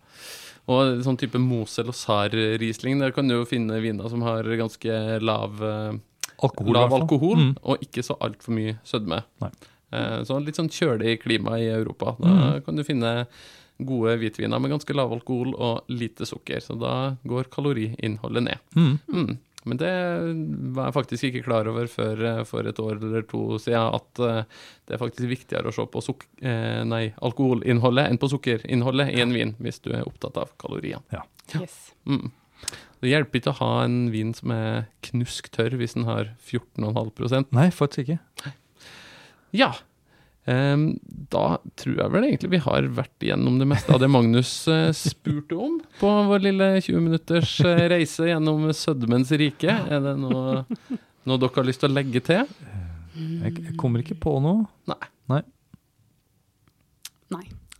Og 0.69 1.03
sånn 1.05 1.17
type 1.17 1.37
Mosel 1.41 1.89
og 1.89 1.95
Sar-Riesling, 1.97 2.99
der 3.01 3.11
kan 3.13 3.27
du 3.29 3.35
jo 3.35 3.45
finne 3.49 3.77
viner 3.81 4.09
som 4.09 4.21
har 4.25 4.45
ganske 4.57 4.95
lav, 5.21 5.57
eh, 5.65 5.97
Alkohol, 6.41 6.73
lav 6.73 6.93
alkohol, 6.93 7.37
Mm. 7.37 7.55
og 7.63 7.79
ikke 7.81 8.03
så 8.05 8.17
altfor 8.19 8.53
mye 8.55 8.77
sødme. 8.85 9.23
Nei. 9.41 9.49
Eh, 9.91 10.23
Så 10.23 10.39
litt 10.45 10.55
sånn 10.55 10.69
kjølig 10.69 11.19
klima 11.23 11.57
i 11.59 11.67
Europa. 11.67 12.15
Da 12.19 12.27
Mm. 12.29 12.65
kan 12.65 12.75
du 12.75 12.83
finne 12.83 13.27
gode 13.81 14.17
hvitviner 14.19 14.59
med 14.61 14.71
ganske 14.71 14.93
lav 14.95 15.11
alkohol 15.11 15.53
og 15.57 15.83
lite 15.89 16.25
sukker, 16.27 16.59
så 16.59 16.77
da 16.79 17.15
går 17.25 17.45
kaloriinnholdet 17.49 18.43
ned. 18.43 18.59
Mm. 18.75 18.99
Mm. 19.13 19.37
Men 19.65 19.77
det 19.77 20.73
var 20.73 20.85
jeg 20.91 20.93
faktisk 20.93 21.23
ikke 21.33 21.43
klar 21.45 21.67
over 21.67 21.85
før 21.87 22.39
eh, 22.39 22.43
for 22.45 22.61
et 22.67 22.75
år 22.79 22.95
eller 23.01 23.21
to 23.23 23.57
siden, 23.59 23.93
at 23.93 24.19
eh, 24.19 24.43
det 24.87 24.93
er 24.95 24.97
faktisk 24.97 25.27
viktigere 25.27 25.67
å 25.67 25.73
se 25.73 25.85
på 25.85 26.01
suk 26.03 26.25
eh, 26.41 26.83
nei, 26.83 27.13
alkoholinnholdet 27.21 28.09
enn 28.09 28.17
på 28.17 28.29
sukkerinnholdet 28.31 29.13
i 29.15 29.21
en 29.21 29.33
vin, 29.33 29.55
hvis 29.59 29.81
du 29.81 29.91
er 29.91 30.03
opptatt 30.07 30.37
av 30.37 30.49
kaloriene. 30.57 31.03
Yes. 31.59 31.91
Mm. 32.07 32.31
Det 32.99 33.11
hjelper 33.11 33.39
ikke 33.39 33.53
å 33.53 33.59
ha 33.61 33.73
en 33.85 33.99
vin 34.13 34.33
som 34.35 34.51
er 34.51 34.89
knusktørr 35.07 35.77
hvis 35.79 35.95
den 35.95 36.07
har 36.09 36.33
14,5 36.43 37.53
Nei, 37.55 37.69
faktisk 37.71 38.09
ikke. 38.09 38.55
Ja. 39.55 39.71
Um, 40.49 40.97
da 41.29 41.59
tror 41.77 41.99
jeg 41.99 42.11
vel 42.13 42.25
egentlig 42.25 42.49
vi 42.55 42.61
har 42.63 42.87
vært 42.97 43.25
igjennom 43.25 43.59
det 43.61 43.67
meste 43.69 43.93
av 43.93 43.99
det 44.01 44.07
Magnus 44.09 44.51
eh, 44.71 44.87
spurte 44.97 45.57
om 45.59 45.75
på 45.99 46.09
vår 46.29 46.41
lille 46.47 46.69
20 46.79 47.03
minutters 47.05 47.51
eh, 47.67 47.83
reise 47.91 48.31
gjennom 48.31 48.65
sødmens 48.73 49.31
rike. 49.37 49.69
Er 49.69 50.01
det 50.07 50.15
noe, 50.17 50.63
noe 51.29 51.41
dere 51.43 51.53
har 51.59 51.69
lyst 51.69 51.83
til 51.83 51.91
å 51.91 51.97
legge 51.99 52.23
til? 52.25 52.49
Jeg, 53.19 53.53
jeg 53.59 53.77
kommer 53.77 54.01
ikke 54.01 54.17
på 54.19 54.39
noe. 54.41 54.65
Nei. 54.89 55.01
Nei. 55.29 55.43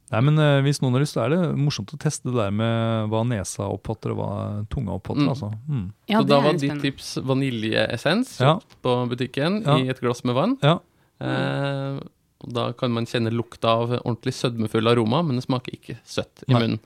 Nei, 0.10 0.22
men 0.26 0.40
eh, 0.42 0.60
hvis 0.66 0.80
noen 0.82 0.96
har 0.98 1.04
lyst, 1.04 1.14
så 1.14 1.22
er 1.28 1.30
det 1.36 1.40
morsomt 1.60 1.92
å 1.94 2.00
teste 2.02 2.32
det 2.32 2.38
der 2.40 2.52
med 2.56 3.10
hva 3.12 3.20
nesa 3.30 3.68
oppfatter, 3.70 4.16
og 4.16 4.18
hva 4.18 4.30
tunga 4.74 4.96
oppfatter. 4.98 5.22
Mm. 5.22 5.30
Altså. 5.30 5.50
Mm. 5.70 5.84
Ja, 6.10 6.22
Så 6.24 6.28
da 6.32 6.40
var 6.42 6.54
ditt 6.58 6.82
tips 6.82 7.10
vaniljeessens 7.30 8.40
Ja. 8.42 8.56
på 8.82 8.96
butikken 9.12 9.62
Ja. 9.66 9.78
i 9.78 9.90
et 9.90 10.00
glass 10.02 10.24
med 10.24 10.36
vann. 10.36 10.58
Ja. 10.64 10.80
Eh, 11.22 12.00
da 12.48 12.72
kan 12.74 12.92
man 12.92 13.06
kjenne 13.06 13.30
lukta 13.32 13.68
av 13.70 13.90
ordentlig 14.00 14.34
sødmefull 14.34 14.88
aroma, 14.88 15.22
men 15.24 15.36
det 15.36 15.46
smaker 15.46 15.74
ikke 15.76 15.98
søtt 16.06 16.44
i 16.48 16.54
Nei. 16.54 16.60
munnen. 16.62 16.80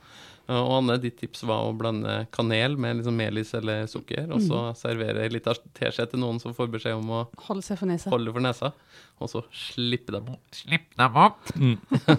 Eh, 0.50 0.60
og 0.60 0.74
Anne, 0.82 0.98
ditt 1.00 1.16
tips 1.22 1.46
var 1.48 1.64
å 1.68 1.76
blande 1.78 2.16
kanel 2.36 2.76
med 2.80 3.00
liksom 3.00 3.16
melis 3.16 3.54
eller 3.56 3.86
sukker, 3.92 4.26
og 4.34 4.42
så 4.44 4.64
servere 4.76 5.24
ei 5.24 5.32
lita 5.32 5.56
teskje 5.78 6.10
til 6.12 6.24
noen 6.24 6.42
som 6.44 6.56
får 6.58 6.72
beskjed 6.74 7.00
om 7.00 7.14
å 7.16 7.22
Holde 7.48 7.64
seg 7.64 7.80
for 7.80 7.88
nesa. 7.88 8.12
holde 8.12 8.34
for 8.36 8.44
nesa, 8.44 8.74
og 9.24 9.32
så 9.32 9.44
slippe 9.56 10.16
dem 10.16 10.34
opp. 10.36 10.44
Slipp 10.58 10.92
dem 11.00 11.22
opp! 11.28 11.54
Mm. 11.56 11.78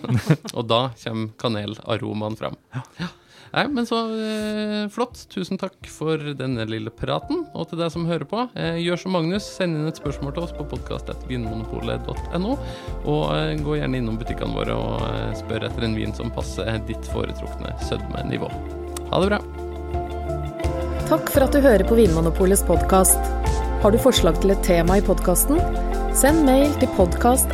og 0.56 0.64
da 0.70 0.80
kommer 1.02 1.36
kanelaromaen 1.44 2.40
fram. 2.40 2.56
Ja. 2.72 3.10
Nei, 3.54 3.64
men 3.70 3.86
så 3.86 4.00
eh, 4.18 4.84
flott. 4.90 5.20
Tusen 5.30 5.60
takk 5.60 5.76
for 5.90 6.18
denne 6.38 6.66
lille 6.66 6.90
praten. 6.90 7.44
Og 7.54 7.68
til 7.70 7.78
deg 7.80 7.92
som 7.94 8.06
hører 8.08 8.26
på, 8.28 8.46
eh, 8.58 8.80
gjør 8.82 9.04
som 9.04 9.14
Magnus. 9.14 9.46
Send 9.46 9.78
inn 9.78 9.90
et 9.90 10.00
spørsmål 10.00 10.34
til 10.34 10.46
oss 10.46 10.54
på 10.56 10.66
podkast.vinmonopolet.no. 10.72 12.56
Og 13.04 13.24
eh, 13.36 13.54
gå 13.62 13.78
gjerne 13.78 14.00
innom 14.00 14.18
butikkene 14.20 14.56
våre 14.56 14.78
og 14.78 15.04
eh, 15.06 15.34
spør 15.38 15.68
etter 15.68 15.86
en 15.86 15.98
vin 15.98 16.14
som 16.16 16.32
passer 16.34 16.80
ditt 16.88 17.10
foretrukne 17.14 17.76
sødmenivå. 17.86 18.50
Ha 19.12 19.22
det 19.22 19.30
bra. 19.30 19.42
Takk 21.04 21.28
for 21.30 21.44
at 21.44 21.54
du 21.54 21.60
hører 21.62 21.84
på 21.86 21.98
Vinmonopolets 21.98 22.64
podkast. 22.66 23.20
Har 23.84 23.92
du 23.92 24.00
forslag 24.00 24.40
til 24.40 24.54
et 24.54 24.64
tema 24.66 24.96
i 24.98 25.04
podkasten? 25.04 25.60
Send 26.16 26.46
mail 26.46 26.72
til 26.80 26.88
podkast. 26.96 27.52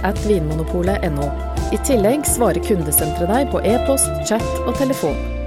I 1.70 1.82
tillegg 1.86 2.24
svarer 2.26 2.62
kundesenteret 2.66 3.28
deg 3.30 3.52
på 3.52 3.62
e-post, 3.66 4.10
chat 4.30 4.46
og 4.66 4.74
telefon. 4.78 5.39